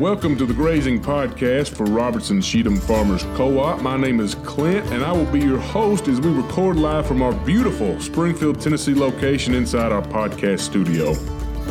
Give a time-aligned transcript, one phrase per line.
[0.00, 3.80] Welcome to the Grazing Podcast for Robertson Cheatham Farmers Co-op.
[3.80, 7.22] My name is Clint, and I will be your host as we record live from
[7.22, 11.12] our beautiful Springfield, Tennessee location inside our podcast studio.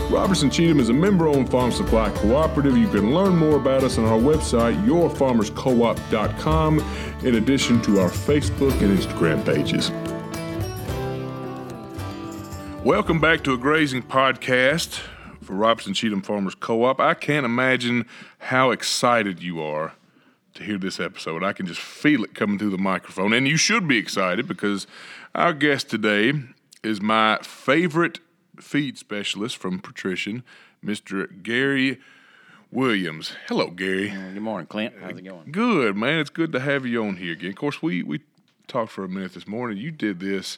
[0.10, 2.78] Robertson Cheatham is a member-owned farm supply cooperative.
[2.78, 6.80] You can learn more about us on our website, yourfarmerscoop.com,
[7.24, 9.92] in addition to our Facebook and Instagram pages.
[12.86, 15.02] Welcome back to a grazing podcast
[15.44, 17.00] for Robertson Cheatham Farmers Co-op.
[17.00, 18.06] I can't imagine
[18.40, 19.94] how excited you are
[20.56, 21.44] to hear this episode.
[21.44, 24.88] I can just feel it coming through the microphone, and you should be excited because
[25.36, 26.34] our guest today
[26.84, 28.20] is my favorite
[28.60, 30.44] feed specialist from Patrician,
[30.84, 31.28] Mr.
[31.42, 32.00] Gary
[32.72, 33.36] Williams.
[33.48, 34.12] Hello, Gary.
[34.12, 34.96] Uh, good morning, Clint.
[35.00, 35.52] How's it going?
[35.52, 36.20] Good, man.
[36.20, 37.52] It's good to have you on here again.
[37.52, 38.22] Of course, we we
[38.68, 39.78] talked for a minute this morning.
[39.78, 40.58] You did this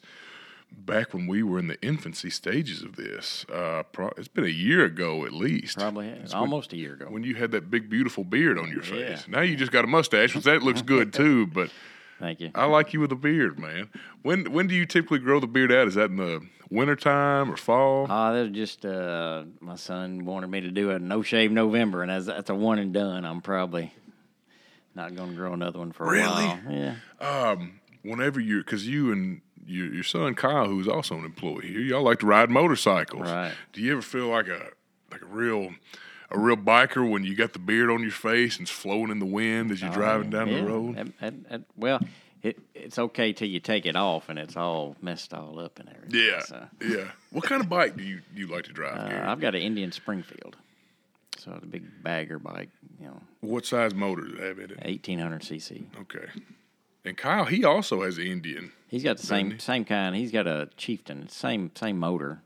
[0.71, 3.45] back when we were in the infancy stages of this.
[3.51, 5.77] Uh, pro- it's been a year ago at least.
[5.77, 7.07] Probably It's almost a year ago.
[7.09, 9.15] when you had that big beautiful beard on your Yeah.
[9.15, 9.27] face.
[9.27, 11.47] Now you just got a mustache, which that looks good too.
[11.47, 11.71] But
[12.19, 12.51] Thank you.
[12.55, 13.89] I like you with a beard, man.
[14.21, 15.87] When when do you typically grow the beard out?
[15.87, 18.09] Is that in the wintertime or fall?
[18.09, 22.01] Uh, that was just uh, my son wanted me to do a no shave November,
[22.03, 23.91] and as that's a one and done, I'm probably
[24.95, 26.45] not going to grow another one for a Really?
[26.45, 26.59] while.
[26.69, 27.55] Yeah.
[28.03, 32.03] Whenever you're, because you and your, your son Kyle, who's also an employee here, y'all
[32.03, 33.21] like to ride motorcycles.
[33.29, 33.53] Right.
[33.73, 34.69] Do you ever feel like a
[35.11, 35.71] like a real
[36.31, 39.19] a real biker when you got the beard on your face and it's flowing in
[39.19, 40.61] the wind as you're driving down Oh, Yeah.
[40.61, 40.95] the road?
[40.95, 41.99] That- that- that- well,
[42.41, 45.89] it, it's okay till you take it off and it's all messed all up and
[45.89, 46.19] everything.
[46.27, 47.11] Yeah, So, yeah.
[47.31, 49.29] What kind of bike do you you like to drive, uh?
[49.31, 50.55] I've got an Indian Springfield,
[51.37, 54.71] so it's a big bagger bike, you know, What size motor does it have in
[54.71, 54.79] it?
[54.85, 55.85] 1800 cc.
[56.01, 56.27] Okay.
[57.05, 58.71] And Kyle, he also has the Indian.
[58.87, 60.15] He's got the same same kind.
[60.15, 62.41] He's got a Chieftain, same same motor,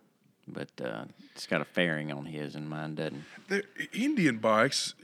[0.47, 3.23] but uh, it's got a fairing on his, and mine doesn't.
[3.47, 4.95] The Indian bikes,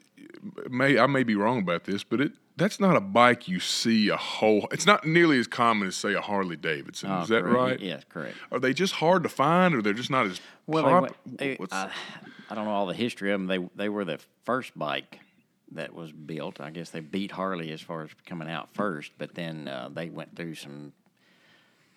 [0.69, 4.09] may I may be wrong about this, but it that's not a bike you see
[4.09, 4.67] a whole.
[4.71, 7.11] It's not nearly as common as say a Harley Davidson.
[7.11, 7.55] Oh, Is that correct.
[7.57, 7.79] right?
[7.79, 8.35] Yes, correct.
[8.51, 11.65] Are they just hard to find, or they're just not as Well, pop- they, they,
[11.71, 11.89] I,
[12.49, 13.47] I don't know all the history of them.
[13.47, 15.19] They they were the first bike
[15.71, 16.61] that was built.
[16.61, 20.09] I guess they beat Harley as far as coming out first, but then uh, they
[20.09, 20.93] went through some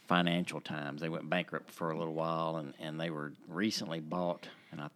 [0.06, 1.00] financial times.
[1.00, 4.48] They went bankrupt for a little while, and, and they were recently bought.
[4.72, 4.88] And I,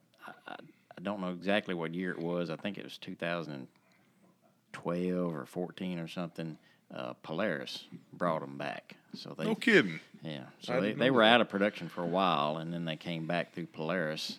[0.46, 0.56] I
[1.02, 2.50] I don't know exactly what year it was.
[2.50, 6.56] I think it was 2012 or 14 or something.
[6.94, 9.98] Uh, Polaris brought them back, so they no kidding.
[10.22, 11.32] yeah, I so they, they were that.
[11.32, 14.38] out of production for a while, and then they came back through Polaris,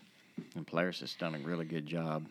[0.55, 2.25] and Polaris has done a really good job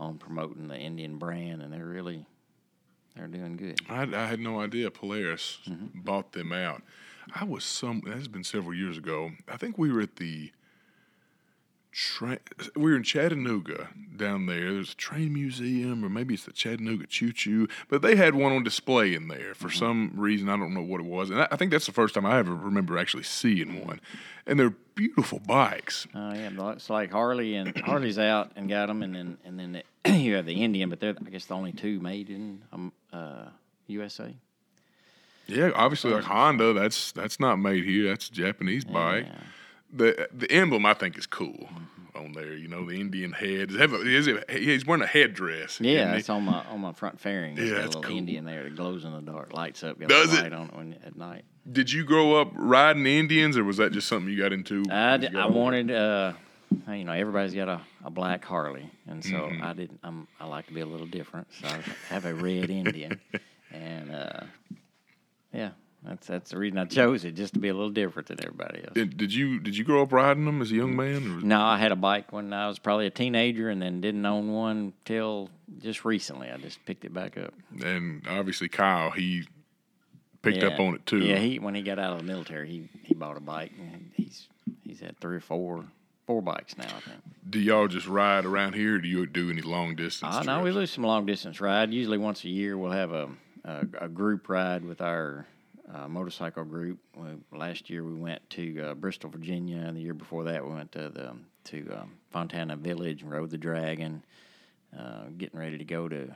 [0.00, 2.24] on promoting the Indian brand, and they're really
[3.14, 3.80] they're doing good.
[3.88, 6.00] I, I had no idea Polaris Mm-hmm.
[6.00, 6.82] bought them out.
[7.34, 8.02] I was some.
[8.06, 9.32] That's been several years ago.
[9.48, 10.52] I think we were at the.
[11.92, 12.38] Train,
[12.76, 14.72] we were in Chattanooga down there.
[14.74, 18.52] There's a train museum, or maybe it's the Chattanooga Choo Choo, but they had one
[18.52, 19.78] on display in there for Mm-hmm.
[19.78, 20.48] some reason.
[20.48, 22.38] I don't know what it was, and I, I think that's the first time I
[22.38, 24.00] ever remember actually seeing one.
[24.46, 26.06] And they're beautiful bikes.
[26.14, 29.58] Oh yeah, but it's like Harley and Harley's out and got them, and then and
[29.58, 32.62] then the, you have the Indian, but they're I guess the only two made in
[32.72, 33.46] um, uh,
[33.88, 34.32] USA.
[35.48, 38.04] Yeah, obviously, like Honda, that's that's not made here.
[38.10, 39.26] That's a Japanese bike.
[39.92, 41.68] The the emblem I think is cool
[42.14, 42.54] on there.
[42.54, 43.70] You know, the Indian head.
[43.72, 45.80] Have a- is it- he's wearing a headdress.
[45.80, 47.58] Yeah, it's on my on my front fairing.
[47.58, 48.16] It's Yeah, got a little cool.
[48.16, 50.42] Indian there that glows in the dark, lights up, got Does a it?
[50.44, 51.44] light on it when, at night.
[51.70, 54.84] Did you grow up riding Indians, or was that just something you got into?
[54.90, 56.32] I, d- I wanted, uh,
[56.88, 59.62] you know, everybody's got a, a black Harley, and so Mm-hmm.
[59.62, 60.00] I didn't.
[60.02, 61.80] I'm, I like to be a little different, so I
[62.14, 63.20] have a red Indian,
[63.72, 64.40] and uh,
[65.52, 65.70] yeah,
[66.04, 68.80] that's that's the reason I chose it, just to be a little different than everybody
[68.80, 68.94] else.
[68.94, 71.16] Did, did you did you grow up riding them as a young man?
[71.16, 74.24] Or No, I had a bike when I was probably a teenager, and then didn't
[74.24, 76.50] own one till just recently.
[76.50, 77.52] I just picked it back up.
[77.84, 79.44] And obviously, Kyle he
[80.42, 81.18] picked up on it too.
[81.18, 84.10] Yeah, he when he got out of the military, he he bought a bike, and
[84.14, 84.48] he's
[84.82, 85.84] he's had three or four
[86.26, 87.20] four bikes now, I think.
[87.48, 88.94] Do y'all just ride around here?
[88.94, 90.34] Or do you do any long distance?
[90.36, 90.92] Uh, no, we trips?
[90.92, 91.92] do some long distance ride.
[91.92, 93.28] Usually once a year, we'll have a
[93.64, 95.46] a, a group ride with our
[95.94, 96.98] uh, motorcycle group.
[97.16, 100.72] We, last year we went to uh, Bristol, Virginia, and the year before that we
[100.72, 104.24] went to the to um, Fontana Village and rode the Dragon.
[104.98, 106.34] Uh, getting ready to go to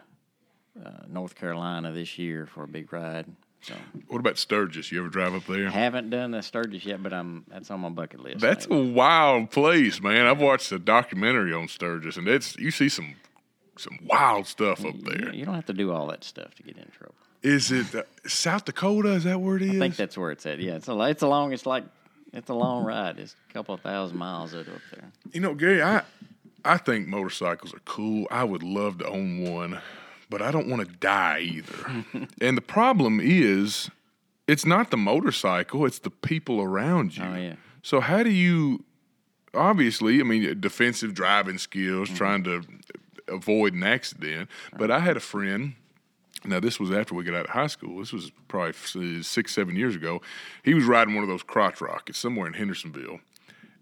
[0.85, 3.27] uh, North Carolina this year for a big ride.
[3.63, 3.75] So
[4.09, 4.93] What about Sturgis?
[4.93, 5.71] You ever drive up there?
[5.71, 8.41] haven't done the Sturgis yet, but I'm that's on my bucket list.
[8.41, 8.91] That's maybe.
[8.91, 10.27] a wild place, man.
[10.27, 13.15] I've watched a documentary on Sturgis, and it's you see some
[13.79, 15.35] some wild stuff up there.
[15.35, 17.15] You don't have to do all that stuff to get in trouble.
[17.45, 17.87] Is it
[18.27, 19.11] South Dakota?
[19.13, 19.77] Is that where it is?
[19.77, 20.59] I think that's where it's at.
[20.61, 21.53] Yeah, it's a it's a long.
[21.53, 21.85] It's like
[22.33, 23.19] it's a long ride.
[23.19, 25.13] It's a couple of thousand miles up there.
[25.33, 26.03] You know, Gary, I
[26.65, 28.27] I think motorcycles are cool.
[28.31, 29.79] I would love to own one,
[30.31, 32.05] but I don't want to die either.
[32.41, 33.91] and the problem is,
[34.49, 37.25] it's not the motorcycle; it's the people around you.
[37.25, 37.55] Oh, yeah.
[37.83, 38.85] So how do you?
[39.53, 42.17] Obviously, I mean, defensive driving skills, Mm-hmm.
[42.17, 42.63] trying to
[43.29, 44.49] avoid an accident.
[44.77, 45.75] But I had a friend.
[46.47, 47.99] Now this was after we got out of high school.
[47.99, 50.21] This was probably six, seven years ago.
[50.63, 53.21] He was riding one of those crotch rockets somewhere in Hendersonville,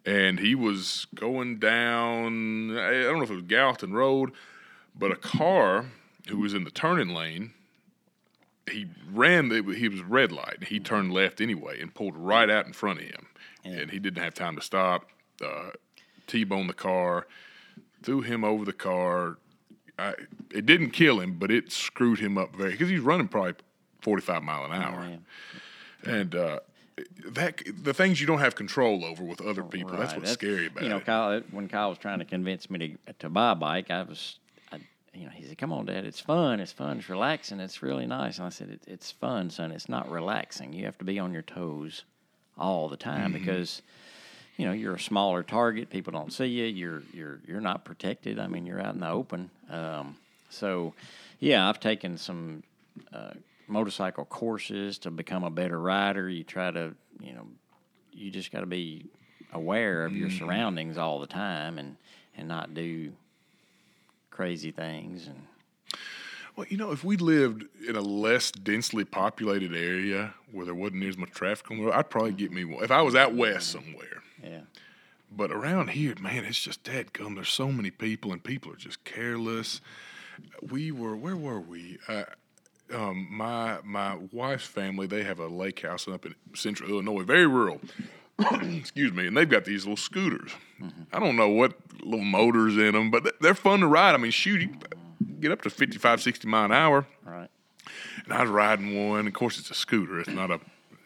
[0.06, 2.76] and he was going down.
[2.76, 4.32] I don't know if it was Gallatin Road,
[4.96, 5.86] but a car
[6.28, 7.52] who was in the turning lane.
[8.70, 9.48] He ran.
[9.48, 10.58] The, he was red light.
[10.60, 13.26] and He turned left anyway and pulled right out in front of him,
[13.64, 15.08] and he didn't have time to stop.
[15.44, 15.70] Uh,
[16.28, 17.26] T-boned the car,
[18.02, 19.38] threw him over the car.
[19.98, 20.14] I,
[20.50, 23.54] it didn't kill him, but it screwed him up very because he's running probably
[24.00, 25.06] forty-five mile an hour,
[26.04, 26.60] and uh,
[27.26, 29.96] that the things you don't have control over with other people.
[29.96, 30.20] That's Right.
[30.20, 31.04] what's scary about you know, it.
[31.06, 31.40] Kyle.
[31.50, 34.38] When Kyle was trying to convince me to to buy a bike, I was,
[34.72, 34.78] I,
[35.14, 36.58] you know, he said, "Come on, Dad, it's fun.
[36.60, 36.98] It's fun.
[36.98, 37.60] It's relaxing.
[37.60, 39.70] It's really nice." And I said, it, "It's fun, son.
[39.72, 40.72] It's not relaxing.
[40.72, 42.04] You have to be on your toes
[42.56, 43.44] all the time Mm-hmm.
[43.44, 43.82] because."
[44.56, 45.90] You know, you're a smaller target.
[45.90, 46.64] People don't see you.
[46.66, 48.38] You're you're you're not protected.
[48.38, 49.50] I mean, you're out in the open.
[49.70, 50.16] Um,
[50.50, 50.92] so,
[51.40, 52.62] yeah, I've taken some
[53.12, 53.30] uh,
[53.66, 56.28] motorcycle courses to become a better rider.
[56.28, 57.46] You try to, you know,
[58.12, 59.06] you just got to be
[59.54, 60.38] aware of your Mm-hmm.
[60.46, 61.96] surroundings all the time and
[62.36, 63.12] and not do
[64.30, 65.42] crazy things and
[66.56, 71.04] Well, you know, if we lived in a less densely populated area where there wasn't
[71.04, 72.84] as much traffic on the road, I'd probably get me one.
[72.84, 74.21] If I was out west somewhere.
[74.42, 74.60] Yeah
[75.34, 77.34] But around here, man, it's just dead gum.
[77.34, 79.80] There's so many people, and people are just careless.
[80.60, 81.98] We were, where were we?
[82.08, 82.24] Uh,
[82.92, 87.46] um, my my wife's family, they have a lake house up in central Illinois, very
[87.46, 87.80] rural.
[88.62, 90.52] Excuse me, and they've got these little scooters.
[91.12, 94.14] I don't know what little motors in them, but they're fun to ride.
[94.14, 94.70] I mean, shoot, you
[95.40, 97.06] get up to 55, 60 mile an hour.
[97.24, 97.50] right
[98.24, 99.26] And I was riding one.
[99.26, 100.18] Of course, it's a scooter.
[100.18, 100.60] It's not a,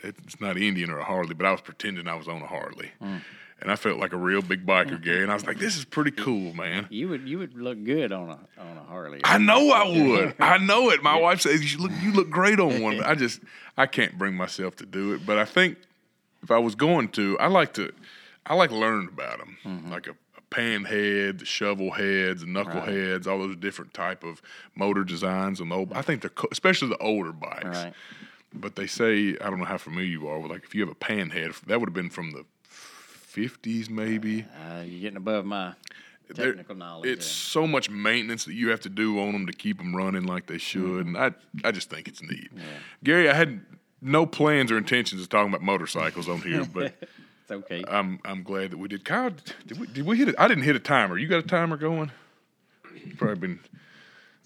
[0.08, 1.34] it's not Indian or a Harley.
[1.34, 3.20] But I was pretending I was on a Harley, mm.
[3.60, 5.22] and I felt like a real big biker, Gary.
[5.22, 8.12] And I was like, "This is pretty cool, man." you would you would look good
[8.12, 10.34] on a on a Harley I know I would.
[10.38, 11.02] I know it.
[11.02, 12.98] My wife says you look, you look great on one.
[12.98, 13.40] But I just,
[13.76, 15.26] I can't bring myself to do it.
[15.26, 15.78] But I think
[16.42, 17.92] if I was going to, I like to,
[18.46, 19.90] I like learning about them, mm-hmm.
[19.90, 24.40] like a, a pan head, the shovel heads, knuckle heads, all those different type of
[24.74, 25.92] motor designs and the old.
[25.92, 26.04] I mm.
[26.04, 27.64] think they're, co- especially the older bikes.
[27.64, 27.94] right
[28.60, 30.90] But they say I don't know how familiar you are with like if you have
[30.90, 34.44] a pan head, that would have been from the fifties maybe.
[34.68, 35.74] uh, you're getting above my
[36.34, 39.52] They're- technical knowledge It's so much maintenance that you have to do on them to
[39.52, 41.32] keep them running like they should, and I
[41.64, 42.50] I just think it's neat.
[43.04, 43.60] Gary, I had
[44.00, 46.94] no plans or intentions of talking about motorcycles on here, but
[47.42, 49.04] it's okay I'm I'm glad that we did.
[49.04, 49.30] Kyle,
[49.66, 50.34] did we, did we hit it?
[50.38, 51.18] I didn't hit a timer.
[51.18, 52.10] You got a timer going?
[53.18, 53.60] Probably been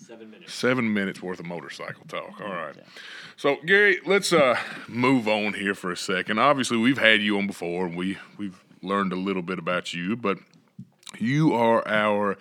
[0.06, 0.52] Seven minutes.
[0.52, 2.40] seven minutes worth of motorcycle talk.
[2.40, 2.74] All right.
[3.36, 4.58] So Gary, let's uh,
[4.88, 6.38] move on here for a second.
[6.38, 10.16] Obviously, we've had you on before, and we we've learned a little bit about you,
[10.16, 10.38] but
[11.18, 12.36] you are our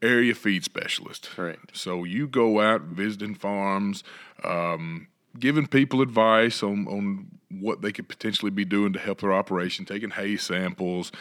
[0.00, 1.30] area feed specialist.
[1.34, 1.76] Correct.
[1.76, 4.02] So you go out visiting farms,
[4.42, 5.06] um,
[5.38, 9.84] giving people advice on on what they could potentially be doing to help their operation,
[9.84, 11.12] taking hay samples.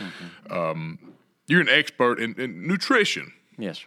[0.49, 0.97] Um,
[1.47, 3.33] you're an expert in, in nutrition.
[3.57, 3.85] yes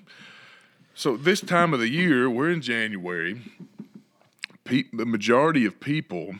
[0.96, 3.42] So this time of the year, we're in January.
[4.62, 6.36] Pe- the majority of people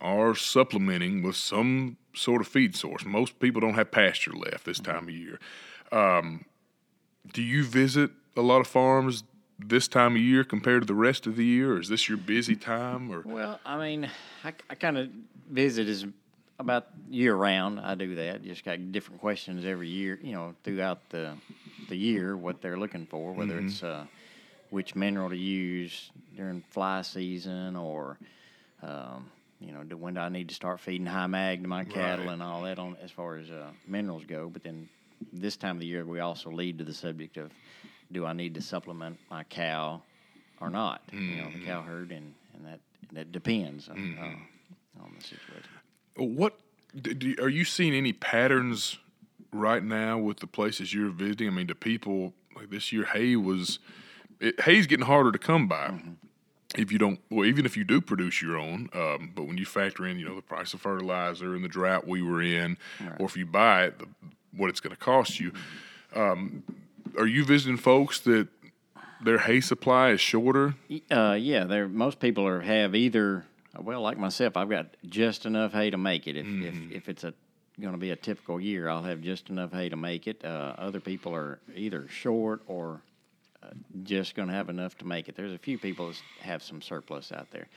[0.00, 3.04] are supplementing with some sort of feed source.
[3.04, 5.38] Most people don't have pasture left this time of year.
[5.92, 6.46] Um,
[7.34, 9.24] do you visit a lot of farms
[9.58, 11.74] this time of year compared to the rest of the year?
[11.74, 13.10] Or is this your busy time?
[13.12, 14.10] Or Well, I mean,
[14.42, 15.10] I, I kind of
[15.50, 16.06] visit is
[16.58, 17.80] about year round.
[17.80, 18.42] I do that.
[18.42, 21.34] Just got different questions every year, you know, throughout the
[21.88, 24.04] the year, what they're looking for, whether it's uh,
[24.70, 28.18] which mineral to use during fly season or,
[28.82, 31.84] um, you know, do, when do I need to start feeding high mag to my
[31.84, 32.32] cattle Right.
[32.34, 34.50] and all that on as far as uh, minerals go.
[34.50, 34.88] But then
[35.32, 37.50] this time of the year, we also lead to the subject of
[38.12, 40.02] do I need to supplement my cow
[40.60, 41.00] or not?
[41.12, 42.80] You know, the cow herd, and, and that
[43.12, 45.70] that depends on, uh, on the situation.
[46.18, 46.58] What
[47.00, 48.98] do, do, are you seeing any patterns
[49.52, 51.48] right now with the places you're visiting?
[51.48, 53.04] I mean, do people like this year?
[53.04, 53.78] Hay was
[54.40, 55.94] it, hay's getting harder to come by.
[56.76, 59.64] If you don't, well, even if you do produce your own, um, but when you
[59.64, 62.76] factor in, you know, the price of fertilizer and the drought we were in,
[63.18, 64.06] or if you buy it, the,
[64.54, 65.52] what it's going to cost you.
[66.14, 66.62] Um,
[67.16, 68.48] are you visiting folks that
[69.22, 70.74] their hay supply is shorter?
[71.10, 71.88] Uh, yeah, there.
[71.88, 73.44] Most people are have either.
[73.80, 76.36] Well, like myself, I've got just enough hay to make it.
[76.36, 77.34] If if, if it's a
[77.80, 78.88] going to be a typical year.
[78.88, 80.44] I'll have just enough hay to make it.
[80.44, 83.00] Uh, other people are either short or
[83.62, 83.68] uh,
[84.02, 85.36] just going to have enough to make it.
[85.36, 87.68] There's a few people that have some surplus out there.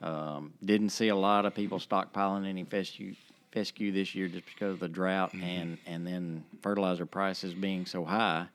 [0.00, 3.14] Um, didn't see a lot of people stockpiling any fescue,
[3.52, 5.44] fescue this year just because of the drought Mm-hmm.
[5.44, 8.46] and and then fertilizer prices being so high.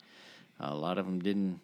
[0.59, 1.59] A lot of them didn't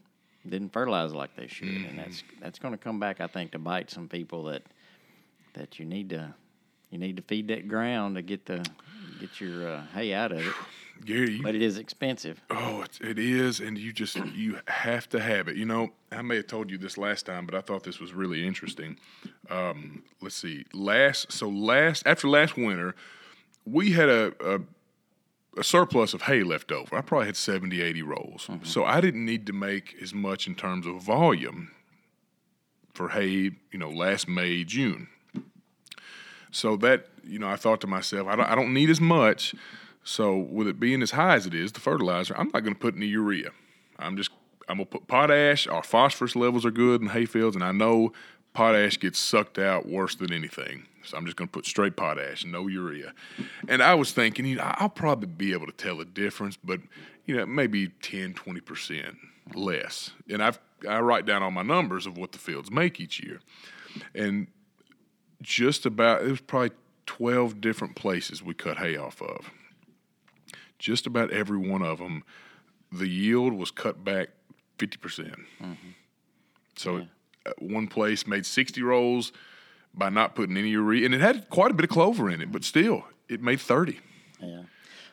[0.47, 3.59] didn't fertilize like they should, and that's that's going to come back, I think, to
[3.59, 4.61] bite some people that
[5.53, 6.33] that you need to
[6.89, 8.65] you need to feed that ground to get the
[9.19, 10.53] get your uh, hay out of it.
[11.05, 12.41] Gary, you But it is expensive.
[12.49, 15.55] Oh, it's, it is, and you just you have to have it.
[15.55, 18.13] You know, I may have told you this last time, but I thought this was
[18.13, 18.97] really interesting.
[19.49, 22.95] Um, let's see, last so last after last winter,
[23.65, 24.59] we had a, a
[25.57, 26.95] a surplus of hay left over.
[26.95, 30.55] I probably had 70, 80 rolls, so I didn't need to make as much in
[30.55, 31.71] terms of volume
[32.93, 33.51] for hay.
[33.71, 35.07] You know, last May, June.
[36.51, 39.55] So that you know, I thought to myself, I don't, I don't need as much.
[40.03, 42.79] So with it being as high as it is, the fertilizer, I'm not going to
[42.79, 43.51] put any urea.
[43.99, 44.31] I'm just
[44.67, 45.67] I'm gonna put potash.
[45.67, 48.13] Our phosphorus levels are good in hay fields, and I know
[48.53, 50.87] potash gets sucked out worse than anything.
[51.03, 53.13] So I'm just going to put straight potash, no urea.
[53.67, 56.79] And I was thinking, you know, I'll probably be able to tell the difference, but
[57.25, 59.17] you know, maybe 10, 20 percent
[59.55, 60.11] less.
[60.29, 63.39] And I've I write down all my numbers of what the fields make each year,
[64.15, 64.47] and
[65.41, 66.71] just about it was probably
[67.05, 69.51] 12 different places we cut hay off of
[70.81, 72.23] just about every one of them,
[72.91, 74.29] the yield was cut back
[74.79, 74.99] 50%.
[74.99, 75.37] percent
[76.75, 77.07] So
[77.45, 79.31] uh, one place made 60 rolls
[79.93, 82.51] by not putting any urea, and it had quite a bit of clover in it,
[82.51, 83.99] but still, it made 30.
[84.39, 84.63] Yeah.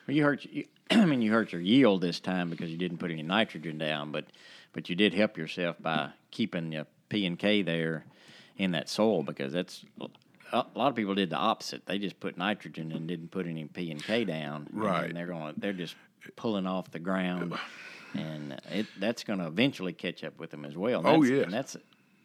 [0.07, 0.45] Well, you hurt.
[0.45, 3.77] You, I mean, you hurt your yield this time because you didn't put any nitrogen
[3.77, 4.25] down, but
[4.73, 8.05] but you did help yourself by keeping your P and K there
[8.59, 9.85] in that soil because that's
[10.53, 11.87] a lot of people did the opposite.
[11.87, 14.67] They just put nitrogen and didn't put any P and K down.
[14.73, 15.03] and Right.
[15.07, 15.55] then they're going.
[15.57, 15.95] They're just
[16.37, 17.55] pulling off the ground,
[18.15, 21.01] and it that's going to eventually catch up with them as well.
[21.01, 21.45] And Oh, that's, yes.
[21.45, 21.77] and that's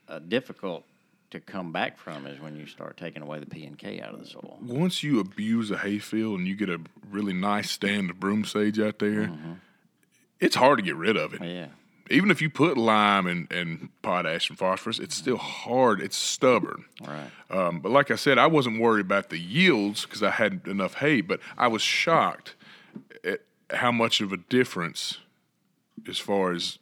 [0.10, 0.84] uh, difficult
[1.32, 4.14] to come back from is when you start taking away the P and K out
[4.14, 4.58] of the soil.
[4.62, 8.80] Once you abuse a hayfield and you get a really nice stand of broom sage
[8.80, 9.32] out there,
[10.40, 11.44] it's hard to get rid of it.
[11.44, 11.68] Yeah.
[12.10, 16.02] Even if you put lime and, and potash and phosphorus, it's still hard.
[16.02, 16.86] It's stubborn.
[17.06, 17.30] Right.
[17.50, 20.96] Um, but like I said, I wasn't worried about the yields because I had enough
[20.96, 22.56] hay, but I was shocked
[23.24, 23.42] at
[23.72, 25.20] how much of a difference
[26.08, 26.78] as far as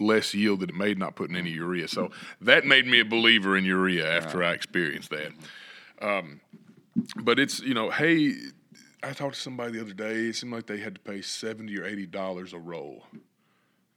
[0.00, 1.86] less yield that it made not putting any urea.
[1.86, 5.32] So that made me a believer in urea after I experienced that.
[6.02, 6.40] Um,
[7.22, 8.34] but it's, you know, hay,
[9.02, 11.76] I talked to somebody the other day, it seemed like they had to pay 70
[11.78, 13.04] or $80 a roll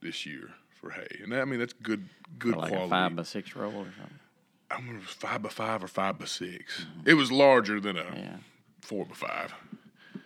[0.02, 1.20] this year for hay.
[1.24, 2.08] And that, I mean, that's good,
[2.38, 2.88] good like quality.
[2.88, 4.20] a five by six roll or something.
[4.72, 7.10] I remember it was five by five or five by 6 mm-hmm.
[7.10, 8.36] It was larger than a Yeah.
[8.82, 9.54] four by five.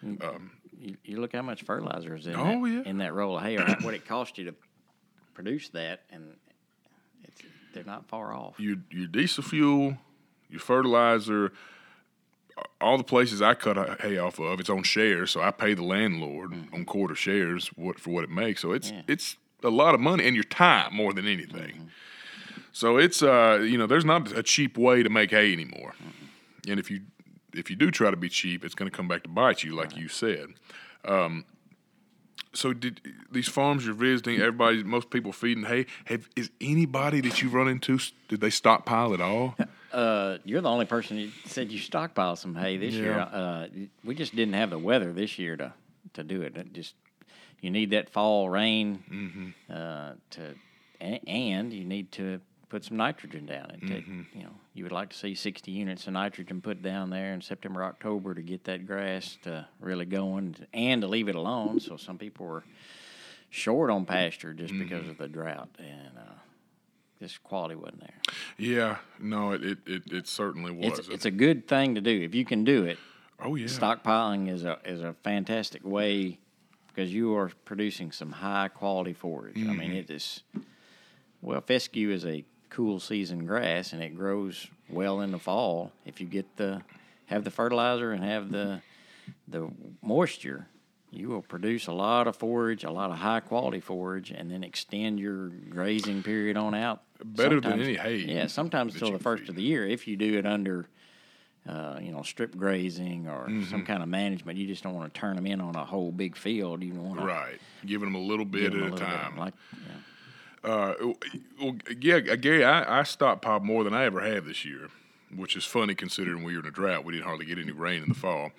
[0.05, 0.21] Mm.
[0.23, 2.81] Um, you, you look how much fertilizer is in Oh, that, yeah.
[2.85, 4.55] in that roll of hay, or what it cost you to
[5.33, 6.35] produce that, and
[7.23, 7.41] it's,
[7.73, 8.59] they're not far off.
[8.59, 9.97] Your your diesel fuel,
[10.49, 11.53] your fertilizer,
[12.81, 15.83] all the places I cut hay off of, it's on shares, so I pay the
[15.83, 16.75] landlord mm-hmm.
[16.75, 18.61] on quarter shares what for what it makes.
[18.61, 18.97] So it's Mm-hmm.
[18.97, 19.03] Yeah.
[19.13, 21.73] it's a lot of money and your time more than anything.
[21.75, 21.87] Mm-hmm.
[22.71, 26.71] So it's uh you know there's not a cheap way to make hay anymore, Mm-hmm.
[26.71, 27.01] and if you
[27.53, 29.75] if you do try to be cheap, it's going to come back to bite you,
[29.75, 30.47] like you said.
[31.05, 31.45] Um,
[32.51, 32.99] so did
[33.31, 34.39] these farms you're visiting?
[34.39, 35.85] Everybody, most people feeding hay.
[36.05, 37.99] Have is anybody that you've run into?
[38.27, 39.55] Did they stockpile at all?
[39.93, 43.19] Uh, you're the only person that said you stockpiled some hay this year.
[43.19, 43.67] Uh,
[44.03, 45.71] we just didn't have the weather this year to
[46.13, 46.57] to do it.
[46.57, 46.95] It just
[47.63, 49.49] you need that fall rain Mm-hmm.
[49.73, 50.55] uh, to,
[51.27, 52.39] and you need to
[52.69, 53.71] put some nitrogen down.
[53.71, 54.21] It Mm-hmm.
[54.37, 57.41] you know, you would like to see 60 units of nitrogen put down there in
[57.41, 61.79] September, October to get that grass to really going, and to leave it alone.
[61.79, 62.63] So some people were
[63.49, 64.83] short on pasture just Mm-hmm.
[64.83, 66.33] because of the drought, and uh,
[67.19, 68.19] just quality wasn't there.
[68.57, 70.99] Yeah, no, it it, it, it certainly was.
[70.99, 72.97] It's it's a good thing to do if you can do it.
[73.39, 76.39] oh yeah, Stockpiling is a is a fantastic way
[76.93, 79.55] because you are producing some high quality forage.
[79.57, 79.77] I Mm-hmm.
[79.77, 80.43] mean, it is
[81.41, 86.19] well, fescue is a cool season grass and it grows well in the fall if
[86.21, 86.81] you get the
[87.27, 88.81] have the fertilizer and have the
[89.47, 89.69] the
[90.01, 90.67] moisture.
[91.11, 94.63] You will produce a lot of forage, a lot of high quality forage, and then
[94.63, 97.03] extend your grazing period on out.
[97.23, 99.49] Better than any hay Yeah, sometimes till the first feed.
[99.49, 100.87] of the year if you do it under
[101.67, 103.63] uh, you know, strip grazing or Mm-hmm.
[103.69, 104.57] some kind of management.
[104.57, 106.83] You just don't want to turn them in on a whole big field.
[106.83, 107.59] You want to right.
[107.85, 109.37] Giving them a little bit at a time.
[109.37, 110.69] Like, yeah.
[110.69, 110.93] Uh,
[111.61, 114.87] well, yeah, Gary, I, I stockpiled more than I ever have this year,
[115.35, 117.03] which is funny considering we were in a drought.
[117.03, 118.51] We didn't hardly get any rain in the fall.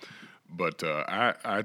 [0.49, 1.63] But uh, I, I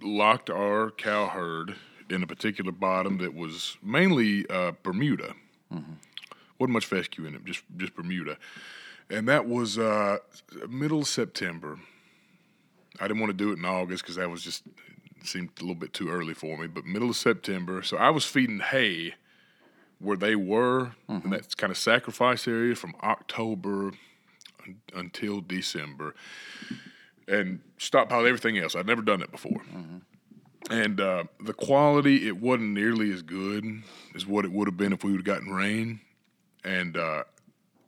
[0.00, 1.76] locked our cow herd
[2.10, 5.34] in a particular bottom that was mainly uh, Bermuda.
[5.70, 8.36] Wasn't much fescue in it, just just Bermuda,
[9.12, 10.18] and that was uh,
[10.68, 11.78] middle of September.
[13.00, 14.64] I didn't want to do it in August because that was just
[15.24, 16.66] seemed a little bit too early for me.
[16.66, 19.14] But middle of September, so I was feeding hay
[20.00, 23.92] where they were in that kind of sacrifice area from October
[24.66, 26.14] un- until December,
[27.28, 28.74] and stockpiled everything else.
[28.74, 29.62] I'd never done that before.
[30.70, 33.82] And uh, the quality, it wasn't nearly as good
[34.14, 36.00] as what it would have been if we would have gotten rain.
[36.64, 37.24] And uh,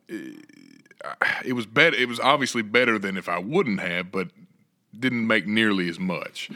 [0.08, 0.44] it,
[1.44, 1.96] it was better.
[1.96, 4.28] It was obviously better than if I wouldn't have, but
[4.99, 6.50] didn't make nearly as much.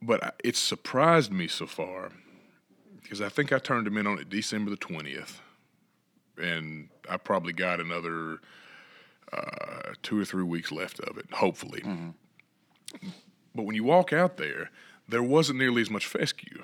[0.00, 2.10] But it surprised me so far
[3.02, 5.40] because I think I turned them in on it December the twentieth,
[6.40, 8.38] and I probably got another
[9.32, 11.82] uh, two or three weeks left of it, hopefully.
[13.54, 14.70] But when you walk out there,
[15.08, 16.62] there wasn't nearly as much fescue.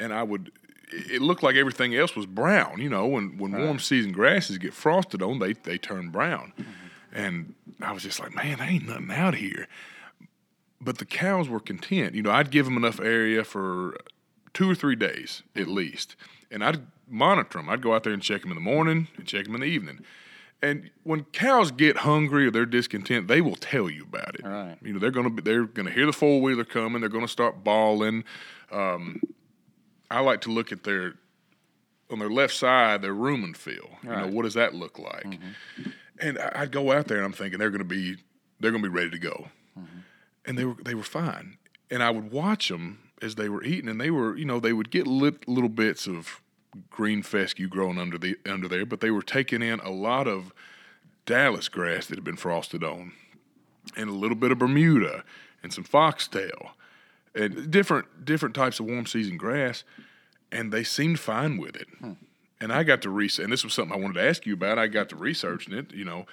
[0.00, 0.50] And I would,
[0.90, 2.80] it looked like everything else was brown.
[2.80, 6.52] You know, when, when warm season grasses get frosted on, they, they turn brown.
[7.12, 9.68] And I was just like, man, there ain't nothing out here.
[10.80, 12.14] But the cows were content.
[12.14, 13.96] You know, I'd give them enough area for
[14.52, 16.16] two or three days at least.
[16.50, 17.68] And I'd monitor them.
[17.68, 19.66] I'd go out there and check them in the morning and check them in the
[19.66, 20.00] evening.
[20.62, 24.44] And when cows get hungry or they're discontent, they will tell you about it.
[24.44, 24.76] Right.
[24.82, 27.00] You know, they're gonna be they're gonna hear the four wheeler coming.
[27.00, 28.24] They're gonna start bawling.
[28.72, 29.20] Um,
[30.14, 31.14] I like to look at their
[32.10, 33.90] on their left side their rumen feel.
[34.02, 35.24] You know, what does that look like?
[35.24, 35.90] Mm-hmm.
[36.20, 38.16] And I- I'd go out there and I'm thinking they're gonna be
[38.60, 39.98] they're gonna be ready to go, mm-hmm.
[40.46, 41.58] and they were they were fine.
[41.90, 44.72] And I would watch them as they were eating, and they were you know they
[44.72, 46.40] would get lit, little bits of
[46.90, 50.52] green fescue growing under the under there, but they were taking in a lot of
[51.26, 53.12] Dallas grass that had been frosted on,
[53.96, 55.24] and a little bit of Bermuda
[55.62, 56.72] and some foxtail,
[57.34, 59.84] and different different types of warm season grass,
[60.54, 61.88] and they seemed fine with it.
[62.60, 64.78] And I got to research, and this was something I wanted to ask you about.
[64.78, 65.92] I got to researching it.
[65.92, 66.24] You know,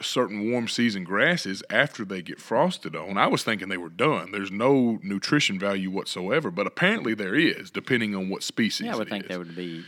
[0.00, 3.16] certain warm season grasses after they get frosted on.
[3.16, 4.32] I was thinking they were done.
[4.32, 8.86] There's no nutrition value whatsoever, but apparently there is, depending on what species.
[8.86, 9.28] Yeah, I would think is.
[9.28, 9.84] that would be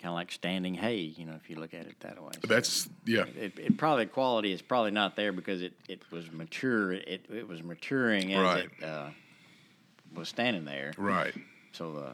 [0.00, 2.30] kind of like standing hay, you know, if you look at it that way.
[2.40, 3.24] So That's yeah.
[3.38, 6.92] it, it probably quality is probably not there because it, it was mature.
[6.92, 8.70] It it was maturing as Right.
[8.80, 9.08] it uh,
[10.14, 10.92] was standing there.
[10.96, 11.34] Right.
[11.72, 12.12] So the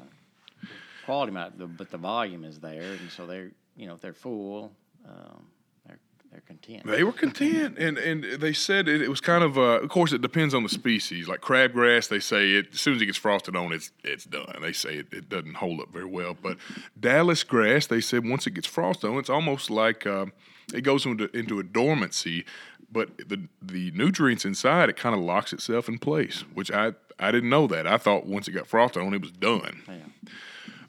[1.04, 4.72] quality might, but the volume is there, and so they're you know if they're full,
[5.08, 5.46] um,
[5.86, 5.98] they're
[6.30, 6.86] they're content.
[6.86, 9.58] They were content, and and they said it, it was kind of.
[9.58, 11.28] Uh, of course, it depends on the species.
[11.28, 14.54] Like crabgrass, they say it as soon as it gets frosted on, it's it's done.
[14.60, 16.36] They say it, it doesn't hold up very well.
[16.40, 16.58] But
[16.98, 20.26] Dallas grass, they said once it gets frosted on, it's almost like uh,
[20.72, 22.44] it goes into into a dormancy.
[22.90, 27.30] But the the nutrients inside it kind of locks itself in place, which I I
[27.30, 27.86] didn't know that.
[27.86, 29.82] I thought once it got frosted on, it was done.
[29.88, 30.30] Yeah.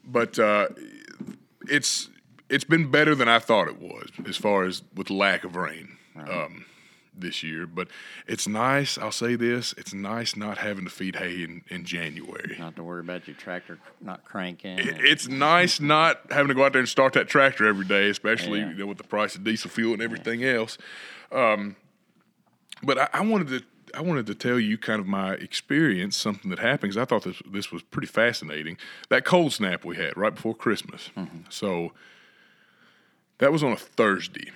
[0.06, 0.68] But uh,
[1.68, 2.08] it's
[2.48, 5.96] it's been better than I thought it was as far as with lack of rain
[6.16, 6.64] um,
[7.12, 7.66] this year.
[7.66, 7.88] But
[8.28, 8.96] it's nice.
[8.98, 12.56] I'll say this: it's nice not having to feed hay in, in January.
[12.58, 14.78] Not to worry about your tractor not cranking.
[14.78, 18.08] It- It's nice not having to go out there and start that tractor every day,
[18.08, 18.68] especially Yeah.
[18.70, 20.78] you know with the price of diesel fuel and everything else.
[21.32, 21.74] Um,
[22.82, 23.62] but I, I wanted to
[23.96, 26.96] I wanted to tell you kind of my experience, something that happened.
[26.98, 28.76] I thought this this was pretty fascinating.
[29.08, 31.10] That cold snap we had right before Christmas.
[31.16, 31.38] Mm-hmm.
[31.48, 31.92] So
[33.38, 34.50] that was on a Thursday.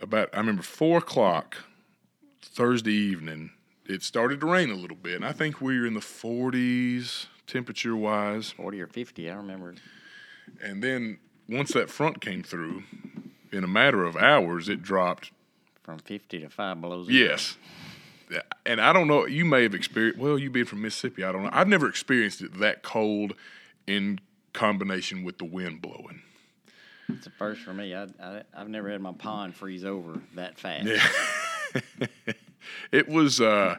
[0.00, 1.56] About I remember four o'clock
[2.42, 3.50] Thursday evening.
[3.86, 7.26] It started to rain a little bit, and I think we were in the 40s
[7.46, 8.50] temperature wise.
[8.50, 9.74] Forty or fifty, I remember.
[10.62, 12.84] And then once that front came through,
[13.52, 15.30] in a matter of hours, it dropped.
[15.82, 17.30] From fifty to five below zero.
[17.30, 17.56] Yes.
[18.66, 21.44] And I don't know, you may have experienced, well, you being from Mississippi, I don't
[21.44, 21.50] know.
[21.52, 23.34] I've never experienced it that cold
[23.86, 24.20] in
[24.52, 26.22] combination with the wind blowing.
[27.08, 27.94] It's a first for me.
[27.94, 30.86] I, I I've never had my pond freeze over that fast.
[30.86, 31.82] Yeah.
[32.92, 33.76] it was uh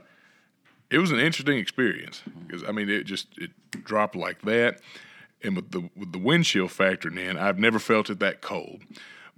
[0.92, 3.52] it was an interesting experience because I mean it just it
[3.84, 4.80] dropped like that
[5.44, 8.84] and with the with the wind chill factoring in I've never felt it that cold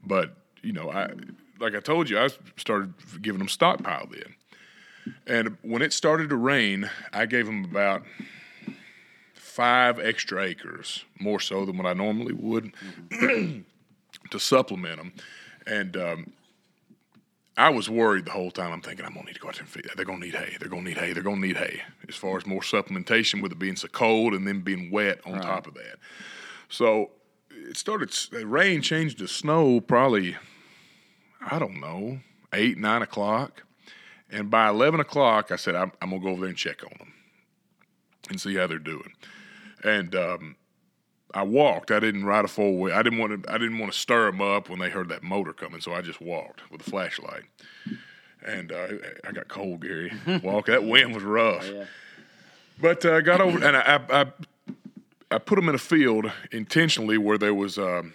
[0.03, 1.11] but you know I
[1.59, 4.35] like I told you I started giving them stockpile then
[5.25, 8.03] and when it started to rain I gave them about
[9.33, 12.73] five extra acres more so than what I normally would
[13.11, 15.13] to supplement them
[15.65, 16.33] and um,
[17.57, 18.71] I was worried the whole time.
[18.71, 19.89] I'm thinking I'm gonna need to go out there and feed.
[19.95, 20.55] They're gonna need hay.
[20.59, 21.13] They're gonna need hay.
[21.13, 21.81] They're gonna need hay.
[22.07, 25.41] As far as more supplementation with it being so cold and then being wet on
[25.41, 25.97] top of that.
[26.69, 27.09] So
[27.51, 28.11] it started.
[28.31, 29.81] The rain changed to snow.
[29.81, 30.37] Probably,
[31.41, 32.19] I don't know,
[32.53, 33.63] eight nine o'clock,
[34.29, 36.97] And by eleven o'clock, I said I'm, I'm gonna go over there and check on
[36.99, 37.13] them
[38.29, 39.13] and see how they're doing.
[39.83, 40.55] And um,
[41.33, 41.91] I walked.
[41.91, 42.93] I didn't ride a four wheel.
[42.93, 43.53] I didn't want to.
[43.53, 46.01] I didn't want to stir them up when they heard that motor coming, so I
[46.01, 47.43] just walked with a flashlight.
[48.45, 48.87] And uh,
[49.27, 50.11] I got cold, Gary.
[50.43, 50.67] Walk.
[50.67, 51.67] that wind was rough.
[51.69, 51.85] Yeah.
[52.79, 54.25] But uh, I got over and I, I, I,
[55.31, 58.13] I put them in a field intentionally where there was um,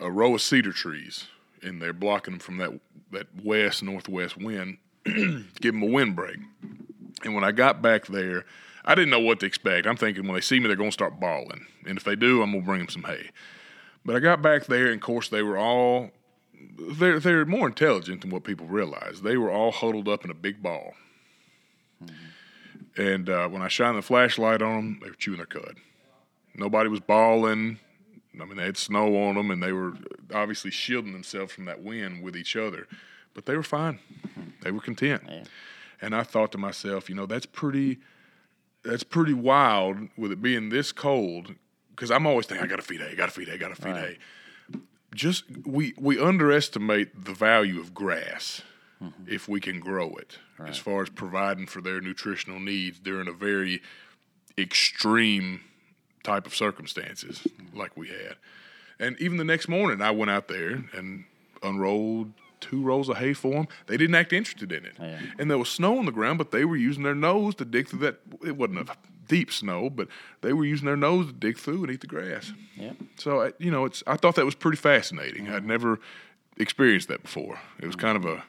[0.00, 1.26] a row of cedar trees
[1.62, 2.78] in there, blocking them from that
[3.12, 4.78] that west northwest wind,
[5.60, 6.38] give them a windbreak.
[7.24, 8.44] And when I got back there,
[8.84, 9.86] I didn't know what to expect.
[9.86, 12.42] I'm thinking when they see me, they're going to start bawling, and if they do,
[12.42, 13.30] I'm going to bring them some hay.
[14.04, 16.10] But I got back there, and of course, they were all
[16.78, 19.22] they're they're more intelligent than what people realize.
[19.22, 20.94] They were all huddled up in a big ball.
[22.96, 25.76] And uh, when I shined the flashlight on them, they were chewing their cud.
[26.54, 27.78] Nobody was bawling.
[28.40, 29.94] I mean, they had snow on them, and they were
[30.32, 32.86] obviously shielding themselves from that wind with each other.
[33.36, 34.00] But they were fine.
[34.26, 34.50] Mm-hmm.
[34.62, 35.22] They were content.
[35.28, 35.44] Yeah.
[36.00, 37.98] And I thought to myself, you know, that's pretty.
[38.82, 41.54] That's pretty wild with it being this cold.
[41.90, 43.82] Because I'm always thinking, I got to feed hay, got to feed hay, got to
[43.82, 44.18] feed Right.
[44.72, 44.80] hay.
[45.14, 48.62] Just we we underestimate the value of grass
[49.02, 49.24] mm-hmm.
[49.28, 53.32] if we can grow it as far as providing for their nutritional needs during a
[53.32, 53.82] very
[54.56, 55.60] extreme
[56.22, 57.78] type of circumstances mm-hmm.
[57.78, 58.36] like we had.
[58.98, 61.24] And even the next morning, I went out there and
[61.62, 63.68] unrolled two rolls of hay for them.
[63.86, 64.94] They didn't act interested in it.
[64.98, 65.20] Yeah.
[65.38, 67.88] And there was snow on the ground, but they were using their nose to dig
[67.88, 68.20] through that.
[68.44, 68.96] It wasn't a
[69.28, 70.08] deep snow, but
[70.40, 72.52] they were using their nose to dig through and eat the grass.
[72.76, 72.92] Yeah.
[73.16, 75.48] So I- you know, it's I thought that was pretty fascinating.
[75.48, 75.98] I'd never
[76.56, 77.58] experienced that before.
[77.80, 78.44] It was kind of a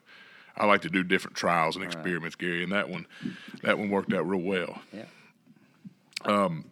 [0.59, 3.05] I like to do different trials and experiments, Gary, and that one
[3.63, 4.81] that one worked out real well.
[4.93, 5.05] Yeah.
[6.25, 6.65] Um,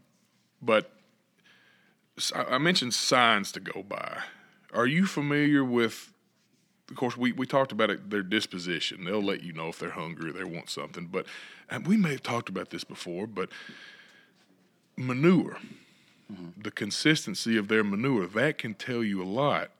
[0.62, 0.92] But
[2.34, 4.20] I mentioned signs to go by.
[4.74, 6.12] Are you familiar with?
[6.90, 9.06] Of course, we, we talked about it, their disposition.
[9.06, 11.08] They'll let you know if they're hungry or they want something.
[11.12, 11.26] But
[11.86, 13.50] we may have talked about this before, but
[14.96, 15.58] manure,
[16.58, 19.72] the consistency of their manure, that can tell you a lot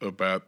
[0.00, 0.46] about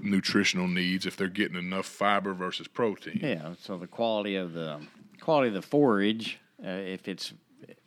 [0.00, 3.18] nutritional needs if they're getting enough fiber versus protein.
[3.22, 3.54] Yeah.
[3.60, 4.78] So the quality of the
[5.20, 7.32] quality of the forage, uh, if it's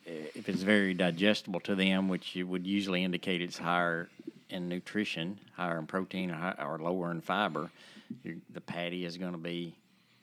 [0.05, 4.09] if it's very digestible to them, which it would usually indicate it's higher
[4.49, 7.69] in nutrition, higher in protein, or, high, or lower in fiber,
[8.23, 9.75] the patty is going to be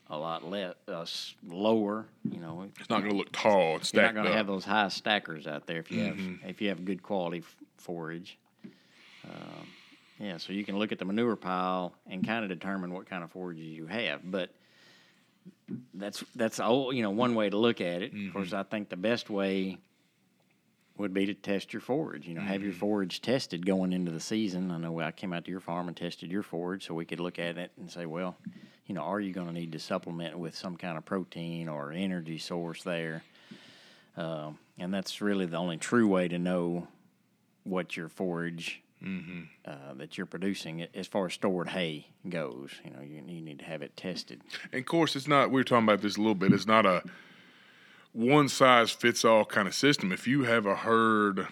[0.08, 1.06] a lot less uh,
[1.48, 2.06] lower.
[2.30, 4.64] You know, It's not going to look tall It's you're not going to have those
[4.64, 8.36] high stackers out there if you have if you have good quality f- forage.
[9.24, 9.66] Um,
[10.18, 13.22] yeah, so you can look at the manure pile and kind of determine what kind
[13.24, 14.50] of forages you have, but
[15.94, 18.12] that's that's all you know one way to look at it.
[18.26, 19.78] Of course, I think the best way
[21.00, 22.26] would be to test your forage.
[22.28, 24.70] You know, have your forage tested going into the season.
[24.70, 27.20] I know I came out to your farm and tested your forage, so we could
[27.20, 28.36] look at it and say, well,
[28.86, 31.92] you know, are you going to need to supplement with some kind of protein or
[31.92, 33.22] energy source there?
[34.16, 36.88] Um, and that's really the only true way to know
[37.64, 38.82] what your forage
[39.64, 42.70] uh, that you're producing as far as stored hay goes.
[42.84, 44.42] You know, you, you need to have it tested.
[44.72, 45.50] And of course, it's not.
[45.50, 46.52] We were talking about this a little bit.
[46.52, 47.02] It's not a
[48.12, 50.12] one size fits all kind of system.
[50.12, 51.46] If you have a herd